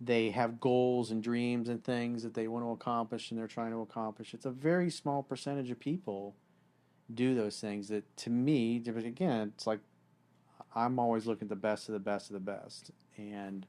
they 0.00 0.30
have 0.30 0.60
goals 0.60 1.10
and 1.10 1.22
dreams 1.22 1.68
and 1.68 1.82
things 1.82 2.22
that 2.22 2.34
they 2.34 2.48
want 2.48 2.64
to 2.64 2.70
accomplish 2.70 3.30
and 3.30 3.38
they're 3.38 3.46
trying 3.46 3.70
to 3.70 3.80
accomplish. 3.80 4.34
It's 4.34 4.46
a 4.46 4.50
very 4.50 4.90
small 4.90 5.22
percentage 5.22 5.70
of 5.70 5.80
people 5.80 6.34
do 7.14 7.34
those 7.34 7.60
things 7.60 7.88
that 7.88 8.16
to 8.16 8.30
me, 8.30 8.82
again, 8.84 9.52
it's 9.54 9.66
like 9.66 9.78
I'm 10.74 10.98
always 10.98 11.26
looking 11.26 11.46
at 11.46 11.48
the 11.48 11.56
best 11.56 11.88
of 11.88 11.92
the 11.94 12.00
best 12.00 12.30
of 12.30 12.34
the 12.34 12.40
best. 12.40 12.90
And 13.16 13.66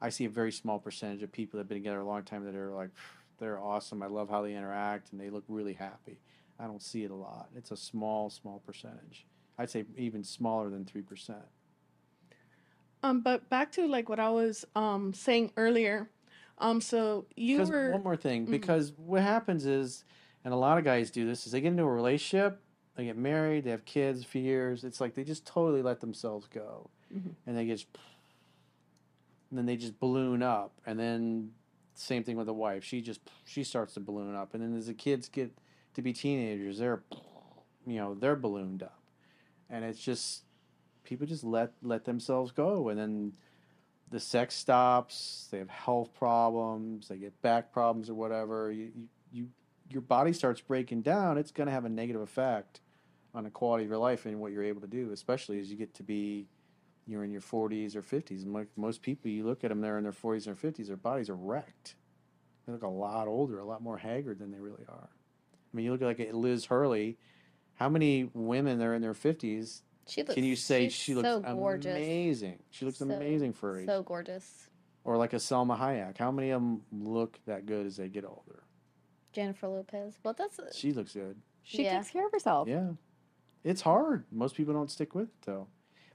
I 0.00 0.10
see 0.10 0.26
a 0.26 0.30
very 0.30 0.52
small 0.52 0.78
percentage 0.78 1.22
of 1.22 1.32
people 1.32 1.56
that 1.56 1.62
have 1.62 1.68
been 1.68 1.78
together 1.78 2.00
a 2.00 2.04
long 2.04 2.22
time 2.22 2.44
that 2.44 2.54
are 2.54 2.70
like, 2.70 2.90
they're 3.38 3.58
awesome. 3.60 4.02
I 4.02 4.06
love 4.06 4.28
how 4.30 4.42
they 4.42 4.54
interact 4.54 5.12
and 5.12 5.20
they 5.20 5.30
look 5.30 5.44
really 5.48 5.74
happy. 5.74 6.18
I 6.58 6.64
don't 6.66 6.82
see 6.82 7.04
it 7.04 7.10
a 7.10 7.14
lot. 7.14 7.48
It's 7.54 7.70
a 7.70 7.76
small, 7.76 8.30
small 8.30 8.60
percentage. 8.66 9.26
I'd 9.58 9.70
say 9.70 9.84
even 9.96 10.24
smaller 10.24 10.68
than 10.70 10.84
3%. 10.84 11.34
um, 13.02 13.20
but 13.20 13.48
back 13.50 13.70
to 13.72 13.86
like 13.86 14.08
what 14.08 14.18
I 14.18 14.30
was 14.30 14.64
um 14.74 15.12
saying 15.14 15.52
earlier. 15.56 16.08
Um, 16.58 16.80
so 16.80 17.26
you 17.36 17.62
were 17.62 17.92
one 17.92 18.02
more 18.02 18.16
thing, 18.16 18.46
Mhm. 18.46 18.50
because 18.50 18.92
what 18.96 19.20
happens 19.22 19.66
is, 19.66 20.04
and 20.44 20.54
a 20.54 20.56
lot 20.56 20.78
of 20.78 20.84
guys 20.84 21.10
do 21.10 21.26
this, 21.26 21.46
is 21.46 21.52
they 21.52 21.60
get 21.60 21.68
into 21.68 21.82
a 21.82 21.92
relationship, 21.92 22.62
they 22.94 23.04
get 23.04 23.16
married, 23.18 23.64
they 23.64 23.70
have 23.70 23.84
kids, 23.84 24.22
a 24.22 24.24
few 24.24 24.40
years. 24.42 24.82
It's 24.82 24.98
like 25.00 25.14
they 25.14 25.22
just 25.24 25.44
totally 25.46 25.82
let 25.82 26.00
themselves 26.00 26.46
go, 26.48 26.88
Mhm. 27.14 27.34
and 27.46 27.56
they 27.56 27.66
just, 27.66 27.86
and 29.50 29.58
then 29.58 29.66
they 29.66 29.76
just 29.76 30.00
balloon 30.00 30.42
up, 30.42 30.72
and 30.86 30.98
then 30.98 31.52
same 31.98 32.24
thing 32.24 32.36
with 32.36 32.46
the 32.46 32.54
wife. 32.54 32.84
She 32.84 33.00
just 33.00 33.20
she 33.44 33.64
starts 33.64 33.94
to 33.94 34.00
balloon 34.00 34.34
up, 34.34 34.54
and 34.54 34.62
then 34.62 34.76
as 34.76 34.86
the 34.86 34.94
kids 34.94 35.28
get 35.28 35.52
to 35.94 36.02
be 36.02 36.12
teenagers, 36.12 36.78
they're, 36.78 37.02
you 37.86 37.96
know, 37.96 38.14
they're 38.14 38.36
ballooned 38.36 38.82
up, 38.82 39.02
and 39.70 39.84
it's 39.84 40.00
just 40.00 40.42
people 41.04 41.26
just 41.26 41.44
let 41.44 41.72
let 41.82 42.04
themselves 42.04 42.52
go, 42.52 42.88
and 42.88 42.98
then 42.98 43.32
the 44.10 44.20
sex 44.20 44.54
stops, 44.54 45.48
they 45.50 45.58
have 45.58 45.68
health 45.68 46.14
problems, 46.14 47.08
they 47.08 47.16
get 47.16 47.40
back 47.42 47.72
problems 47.72 48.08
or 48.08 48.14
whatever. 48.14 48.70
You, 48.70 48.92
you, 48.94 49.08
you 49.32 49.48
your 49.88 50.02
body 50.02 50.32
starts 50.32 50.60
breaking 50.60 51.02
down. 51.02 51.38
It's 51.38 51.50
going 51.50 51.66
to 51.66 51.72
have 51.72 51.84
a 51.84 51.88
negative 51.88 52.22
effect 52.22 52.80
on 53.34 53.44
the 53.44 53.50
quality 53.50 53.84
of 53.84 53.90
your 53.90 53.98
life 53.98 54.26
and 54.26 54.40
what 54.40 54.52
you're 54.52 54.64
able 54.64 54.80
to 54.80 54.86
do, 54.86 55.10
especially 55.12 55.60
as 55.60 55.70
you 55.70 55.76
get 55.76 55.94
to 55.94 56.02
be 56.02 56.46
you're 57.06 57.24
in 57.24 57.30
your 57.30 57.40
40s 57.40 57.94
or 57.96 58.02
50s. 58.02 58.42
And 58.42 58.52
like 58.52 58.68
most 58.76 59.02
people, 59.02 59.30
you 59.30 59.44
look 59.44 59.64
at 59.64 59.68
them, 59.70 59.80
they're 59.80 59.98
in 59.98 60.02
their 60.04 60.12
40s 60.12 60.46
or 60.46 60.54
50s, 60.54 60.86
their 60.88 60.96
bodies 60.96 61.30
are 61.30 61.34
wrecked. 61.36 61.94
They 62.66 62.72
look 62.72 62.82
a 62.82 62.88
lot 62.88 63.28
older, 63.28 63.58
a 63.58 63.64
lot 63.64 63.82
more 63.82 63.96
haggard 63.98 64.38
than 64.40 64.50
they 64.50 64.58
really 64.58 64.84
are. 64.88 65.08
I 65.12 65.76
mean, 65.76 65.84
you 65.86 65.92
look 65.92 66.02
at 66.02 66.06
like 66.18 66.30
Liz 66.32 66.66
Hurley. 66.66 67.18
How 67.74 67.88
many 67.88 68.30
women 68.34 68.82
are 68.82 68.94
in 68.94 69.02
their 69.02 69.12
50s? 69.14 69.82
She 70.08 70.22
looks. 70.22 70.34
Can 70.34 70.44
you 70.44 70.56
say 70.56 70.88
she 70.88 71.14
looks 71.14 71.28
so 71.28 71.40
gorgeous? 71.40 71.94
amazing? 71.94 72.58
She 72.70 72.84
looks 72.84 72.98
So- 72.98 73.04
amazing 73.10 73.52
for 73.52 73.74
her 73.74 73.80
age. 73.80 73.86
So 73.86 74.02
gorgeous. 74.02 74.68
Or 75.04 75.16
like 75.16 75.32
a 75.32 75.36
Salma 75.36 75.78
Hayek. 75.78 76.16
How 76.18 76.32
many 76.32 76.50
of 76.50 76.60
them 76.60 76.82
look 76.90 77.38
that 77.46 77.66
good 77.66 77.86
as 77.86 77.96
they 77.96 78.08
get 78.08 78.24
older? 78.24 78.64
Jennifer 79.32 79.68
Lopez. 79.68 80.18
Well, 80.24 80.34
that's 80.36 80.58
She 80.76 80.92
looks 80.92 81.12
good. 81.12 81.40
She 81.62 81.84
Yeah. 81.84 81.98
takes 81.98 82.10
care 82.10 82.26
of 82.26 82.32
herself. 82.32 82.66
Yeah. 82.68 82.92
It's 83.62 83.82
hard. 83.82 84.24
Most 84.32 84.56
people 84.56 84.72
don't 84.74 84.90
stick 84.90 85.14
with 85.14 85.28
it 85.28 85.42
though. 85.42 85.68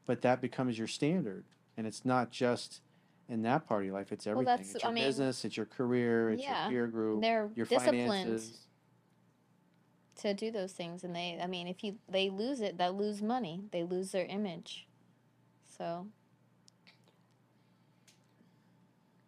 But 0.05 0.21
that 0.21 0.41
becomes 0.41 0.77
your 0.77 0.87
standard. 0.87 1.45
And 1.77 1.87
it's 1.87 2.03
not 2.05 2.31
just 2.31 2.81
in 3.29 3.43
that 3.43 3.67
part 3.67 3.81
of 3.81 3.85
your 3.85 3.93
life, 3.93 4.11
it's 4.11 4.27
everything. 4.27 4.45
that's- 4.45 4.75
it's 4.75 4.83
your 4.83 4.91
I 4.91 4.93
mean, 4.93 5.03
business, 5.05 5.45
it's 5.45 5.55
your 5.55 5.65
career, 5.65 6.31
it's 6.31 6.43
yeah, 6.43 6.63
your 6.69 6.69
peer 6.69 6.87
group, 6.87 7.21
they're 7.21 7.49
your 7.55 7.65
disciplined. 7.65 8.07
finances. 8.09 8.67
to 10.17 10.33
do 10.35 10.51
those 10.51 10.73
things, 10.73 11.03
and 11.03 11.15
they. 11.15 11.39
I 11.41 11.47
mean, 11.47 11.67
if 11.67 11.83
you 11.83 11.97
they 12.07 12.29
lose 12.29 12.61
it, 12.61 12.77
they 12.77 12.89
lose 12.89 13.21
money. 13.23 13.63
They 13.71 13.81
lose 13.83 14.11
their 14.11 14.25
image. 14.25 14.87
So 15.65 16.07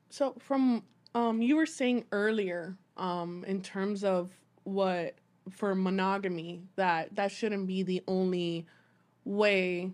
So 0.09 0.35
from 0.37 0.83
um 1.15 1.41
you 1.41 1.55
were 1.55 1.65
saying 1.65 2.05
earlier 2.11 2.77
um 2.97 3.43
in 3.47 3.61
terms 3.63 4.03
of 4.03 4.29
what 4.65 5.15
for 5.49 5.73
monogamy 5.73 6.61
that 6.75 7.15
that 7.15 7.31
shouldn't 7.31 7.65
be 7.65 7.81
the 7.81 8.03
only 8.07 8.67
way 9.25 9.91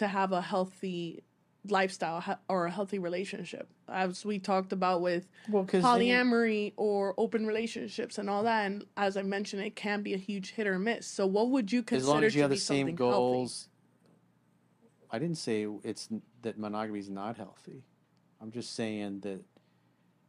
to 0.00 0.08
have 0.08 0.32
a 0.32 0.40
healthy 0.42 1.22
lifestyle 1.68 2.38
or 2.48 2.64
a 2.66 2.70
healthy 2.70 2.98
relationship 2.98 3.68
as 3.86 4.24
we 4.24 4.38
talked 4.38 4.72
about 4.72 5.02
with 5.02 5.28
Well, 5.48 5.62
because 5.64 5.82
then 5.84 6.00
you- 6.00 6.14
polyamory 6.14 6.72
or 6.78 7.14
open 7.18 7.46
relationships 7.46 8.16
and 8.16 8.30
all 8.30 8.42
that 8.44 8.64
and 8.64 8.84
as 8.96 9.18
i 9.18 9.22
mentioned 9.22 9.62
it 9.62 9.76
can 9.76 10.02
be 10.02 10.14
a 10.14 10.16
huge 10.16 10.52
hit 10.52 10.66
or 10.66 10.78
miss 10.78 11.06
so 11.06 11.26
what 11.26 11.50
would 11.50 11.70
you 11.70 11.82
consider 11.82 12.02
as 12.02 12.08
long 12.08 12.24
as 12.24 12.34
you 12.34 12.38
to 12.38 12.42
have 12.44 12.50
the 12.50 12.56
same 12.56 12.94
goals. 12.94 13.68
I 15.10 15.18
didn't 15.18 15.38
say 15.38 15.66
it's 15.82 16.08
that 16.42 16.56
monogamy 16.58 17.00
is 17.00 17.10
not 17.10 17.36
healthy. 17.36 17.82
I'm 18.40 18.52
just 18.52 18.74
saying 18.76 19.20
that 19.20 19.40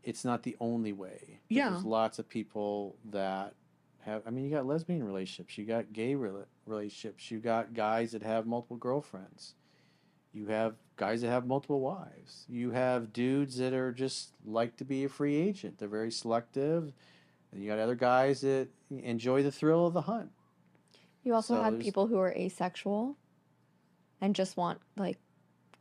it's 0.04 0.26
not 0.26 0.42
the 0.42 0.58
only 0.60 0.92
way. 0.92 1.40
Yeah. 1.50 1.70
There's 1.70 1.86
lots 1.86 2.18
of 2.18 2.28
people 2.28 2.96
that 3.12 3.54
have. 4.00 4.24
I 4.26 4.32
mean, 4.32 4.44
you 4.46 4.50
got 4.50 4.66
lesbian 4.66 5.04
relationships, 5.04 5.56
you 5.58 5.66
got 5.66 5.94
gay 5.94 6.16
rela- 6.16 6.48
relationships, 6.66 7.30
you 7.30 7.38
got 7.40 7.76
guys 7.76 8.12
that 8.14 8.24
have 8.24 8.48
multiple 8.48 8.78
girlfriends, 8.78 9.54
you 10.34 10.48
have 10.48 10.76
guys 10.98 11.22
that 11.22 11.30
have 11.30 11.46
multiple 11.46 11.80
wives, 11.82 12.46
you 12.48 12.72
have 12.72 13.12
dudes 13.14 13.58
that 13.58 13.74
are 13.74 13.92
just 13.92 14.34
like 14.46 14.78
to 14.78 14.86
be 14.86 15.04
a 15.04 15.10
free 15.10 15.36
agent. 15.36 15.78
They're 15.78 15.88
very 15.88 16.12
selective. 16.12 16.94
And 17.52 17.62
you 17.62 17.70
got 17.70 17.80
other 17.80 17.96
guys 17.96 18.42
that 18.42 18.70
enjoy 18.90 19.44
the 19.44 19.52
thrill 19.52 19.86
of 19.88 19.94
the 19.94 20.02
hunt. 20.02 20.30
You 21.24 21.34
also 21.34 21.56
So 21.56 21.62
have 21.64 21.74
there's- 21.74 21.84
people 21.84 22.08
who 22.08 22.18
are 22.20 22.32
asexual 22.32 23.18
and 24.22 24.34
just 24.36 24.56
want 24.58 24.80
like 24.96 25.18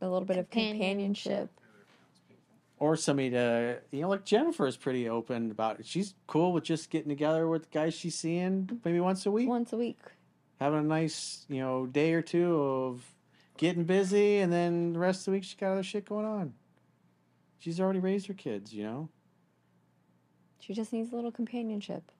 a 0.01 0.09
little 0.09 0.25
bit 0.25 0.37
of 0.37 0.49
companionship. 0.49 1.49
or 2.79 2.95
somebody 2.95 3.29
to 3.29 3.79
you 3.91 4.01
know 4.01 4.09
like 4.09 4.25
jennifer 4.25 4.65
is 4.65 4.75
pretty 4.75 5.07
open 5.07 5.51
about 5.51 5.79
it 5.79 5.85
she's 5.85 6.15
cool 6.25 6.51
with 6.51 6.63
just 6.63 6.89
getting 6.89 7.09
together 7.09 7.47
with 7.47 7.61
the 7.61 7.69
guys 7.69 7.93
she's 7.93 8.15
seeing 8.15 8.63
mm-hmm. 8.63 8.75
maybe 8.83 8.99
once 8.99 9.23
a 9.27 9.31
week 9.31 9.47
Once 9.47 9.71
a 9.71 9.77
week. 9.77 9.99
having 10.59 10.79
a 10.79 10.81
nice 10.81 11.45
you 11.47 11.59
know 11.61 11.85
day 11.85 12.13
or 12.13 12.23
two 12.23 12.55
of 12.59 13.03
getting 13.61 13.83
busy 13.83 14.39
and 14.39 14.51
then 14.51 14.91
the 14.91 14.97
rest 14.97 15.19
of 15.19 15.25
the 15.25 15.31
week 15.33 15.43
she 15.43 15.55
got 15.55 15.73
other 15.73 15.83
shit 15.83 16.03
going 16.03 16.25
on 16.25 16.51
she's 17.59 17.79
already 17.79 17.99
raised 17.99 18.25
her 18.25 18.33
kids 18.33 18.73
you 18.73 18.83
know 18.83 19.07
She 20.59 20.73
just 20.73 20.91
needs 20.91 21.11
a 21.13 21.15
little 21.15 21.31
companionship. 21.31 22.11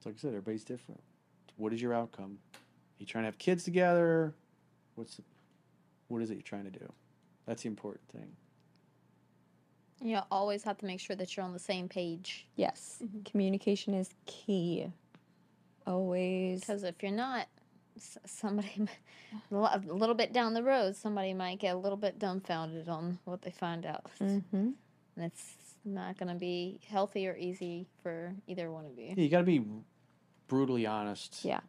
so 0.00 0.10
like 0.10 0.16
i 0.16 0.20
said 0.20 0.28
everybody's 0.28 0.64
different 0.64 1.00
what 1.56 1.72
is 1.72 1.80
your 1.80 1.94
outcome 1.94 2.36
Are 2.52 2.98
you 2.98 3.06
trying 3.06 3.22
to 3.22 3.28
have 3.28 3.38
kids 3.38 3.64
together 3.64 4.34
what's 4.96 5.16
the, 5.16 5.22
what 6.08 6.20
is 6.20 6.30
it 6.30 6.34
you're 6.34 6.42
trying 6.42 6.64
to 6.64 6.78
do 6.78 6.92
that's 7.46 7.62
the 7.62 7.68
important 7.68 8.06
thing 8.12 8.28
you 10.02 10.18
always 10.30 10.62
have 10.64 10.76
to 10.78 10.84
make 10.84 11.00
sure 11.00 11.16
that 11.16 11.36
you're 11.36 11.46
on 11.46 11.52
the 11.52 11.60
same 11.60 11.88
page. 11.88 12.48
Yes. 12.56 12.98
Mm-hmm. 13.04 13.22
Communication 13.22 13.94
is 13.94 14.10
key. 14.26 14.88
Always. 15.86 16.58
Because 16.60 16.82
if 16.82 17.02
you're 17.02 17.12
not, 17.12 17.46
s- 17.96 18.18
somebody 18.26 18.70
m- 18.78 18.88
a 19.50 19.54
lo- 19.54 19.68
a 19.72 19.78
little 19.92 20.14
bit 20.14 20.32
down 20.32 20.54
the 20.54 20.62
road, 20.62 20.96
somebody 20.96 21.34
might 21.34 21.58
get 21.58 21.74
a 21.74 21.78
little 21.78 21.96
bit 21.98 22.18
dumbfounded 22.18 22.88
on 22.88 23.18
what 23.24 23.42
they 23.42 23.50
find 23.50 23.86
out, 23.86 24.06
Mm-hmm. 24.20 24.70
and 25.16 25.24
it's 25.24 25.54
not 25.84 26.16
going 26.18 26.28
to 26.32 26.38
be 26.38 26.80
healthy 26.88 27.26
or 27.26 27.36
easy 27.36 27.86
for 28.02 28.34
either 28.46 28.70
one 28.70 28.86
of 28.86 28.96
you. 28.98 29.14
yeah, 29.16 29.22
you 29.24 29.28
got 29.28 29.38
to 29.38 29.44
be 29.44 29.64
brutally 30.48 30.86
honest 30.86 31.44
Yeah. 31.44 31.60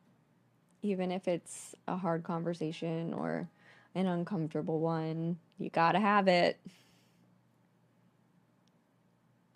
Even 0.81 1.11
if 1.11 1.27
it's 1.29 1.73
a 1.87 1.95
hard 1.95 2.23
conversation 2.23 3.13
or 3.13 3.47
an 3.95 4.05
uncomfortable 4.05 4.79
one, 4.81 5.37
you 5.57 5.69
gotta 5.69 5.99
have 5.99 6.27
it. 6.27 6.59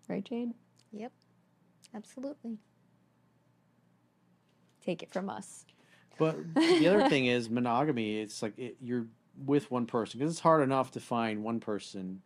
Right, 0.07 0.23
Jade? 0.23 0.53
Yep, 0.93 1.11
absolutely. 1.93 2.59
Take 4.85 5.03
it 5.03 5.11
from 5.11 5.29
us. 5.29 5.65
But 6.17 6.55
the 6.55 6.87
other 6.87 7.09
thing 7.09 7.27
is 7.27 7.49
monogamy. 7.49 8.19
It's 8.19 8.41
like 8.41 8.57
it, 8.57 8.77
you're 8.81 9.07
with 9.45 9.69
one 9.69 9.85
person 9.85 10.19
because 10.19 10.33
it's 10.33 10.41
hard 10.41 10.63
enough 10.63 10.91
to 10.91 10.99
find 10.99 11.43
one 11.43 11.59
person 11.59 12.21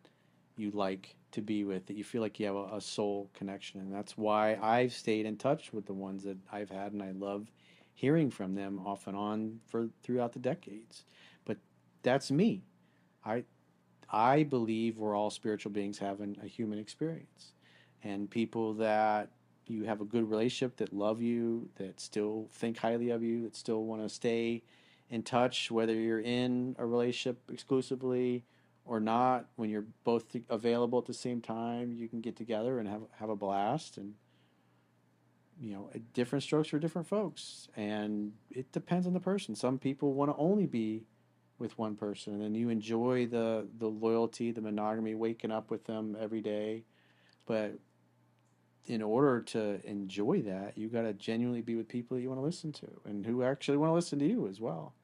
you 0.56 0.70
like 0.70 1.16
to 1.32 1.40
be 1.40 1.64
with 1.64 1.86
that 1.86 1.96
you 1.96 2.04
feel 2.04 2.20
like 2.20 2.38
you 2.38 2.46
have 2.46 2.56
a, 2.56 2.76
a 2.76 2.80
soul 2.80 3.30
connection, 3.34 3.80
and 3.80 3.92
that's 3.92 4.16
why 4.16 4.58
I've 4.62 4.92
stayed 4.92 5.26
in 5.26 5.36
touch 5.36 5.72
with 5.72 5.86
the 5.86 5.94
ones 5.94 6.24
that 6.24 6.36
I've 6.50 6.70
had, 6.70 6.92
and 6.92 7.02
I 7.02 7.12
love 7.12 7.50
hearing 7.94 8.30
from 8.30 8.54
them 8.54 8.80
off 8.84 9.06
and 9.06 9.16
on 9.16 9.60
for 9.66 9.88
throughout 10.02 10.32
the 10.32 10.38
decades. 10.38 11.04
But 11.44 11.58
that's 12.02 12.30
me. 12.30 12.62
I 13.24 13.44
I 14.10 14.42
believe 14.42 14.98
we're 14.98 15.16
all 15.16 15.30
spiritual 15.30 15.72
beings 15.72 15.98
having 15.98 16.36
a 16.42 16.46
human 16.46 16.78
experience, 16.78 17.52
and 18.04 18.30
people 18.30 18.74
that 18.74 19.30
you 19.66 19.84
have 19.84 20.00
a 20.00 20.04
good 20.04 20.28
relationship 20.28 20.76
that 20.76 20.92
love 20.92 21.20
you, 21.20 21.68
that 21.76 22.00
still 22.00 22.48
think 22.52 22.78
highly 22.78 23.10
of 23.10 23.22
you, 23.22 23.42
that 23.42 23.56
still 23.56 23.84
want 23.84 24.02
to 24.02 24.08
stay 24.08 24.62
in 25.10 25.22
touch, 25.22 25.70
whether 25.70 25.94
you're 25.94 26.20
in 26.20 26.74
a 26.78 26.86
relationship 26.86 27.38
exclusively 27.50 28.44
or 28.84 28.98
not. 28.98 29.46
When 29.56 29.70
you're 29.70 29.86
both 30.04 30.24
available 30.48 30.98
at 30.98 31.06
the 31.06 31.14
same 31.14 31.40
time, 31.40 31.92
you 31.92 32.08
can 32.08 32.20
get 32.20 32.36
together 32.36 32.78
and 32.78 32.88
have 32.88 33.02
have 33.18 33.28
a 33.28 33.36
blast. 33.36 33.98
And 33.98 34.14
you 35.60 35.72
know, 35.72 35.90
different 36.14 36.42
strokes 36.42 36.68
for 36.68 36.78
different 36.78 37.06
folks, 37.06 37.68
and 37.76 38.32
it 38.50 38.72
depends 38.72 39.06
on 39.06 39.12
the 39.12 39.20
person. 39.20 39.54
Some 39.54 39.78
people 39.78 40.12
want 40.14 40.30
to 40.30 40.36
only 40.36 40.66
be 40.66 41.04
with 41.58 41.78
one 41.78 41.94
person, 41.94 42.42
and 42.42 42.56
you 42.56 42.68
enjoy 42.68 43.26
the 43.26 43.68
the 43.78 43.86
loyalty, 43.86 44.50
the 44.50 44.60
monogamy, 44.60 45.14
waking 45.14 45.52
up 45.52 45.70
with 45.70 45.84
them 45.84 46.16
every 46.18 46.40
day, 46.40 46.82
but 47.46 47.78
in 48.86 49.02
order 49.02 49.40
to 49.40 49.80
enjoy 49.84 50.42
that, 50.42 50.76
you 50.76 50.88
got 50.88 51.02
to 51.02 51.12
genuinely 51.12 51.62
be 51.62 51.76
with 51.76 51.88
people 51.88 52.16
that 52.16 52.22
you 52.22 52.28
want 52.28 52.40
to 52.40 52.44
listen 52.44 52.72
to 52.72 52.88
and 53.04 53.24
who 53.24 53.42
actually 53.42 53.76
want 53.76 53.90
to 53.90 53.94
listen 53.94 54.18
to 54.18 54.26
you 54.26 54.48
as 54.48 54.60
well. 54.60 54.94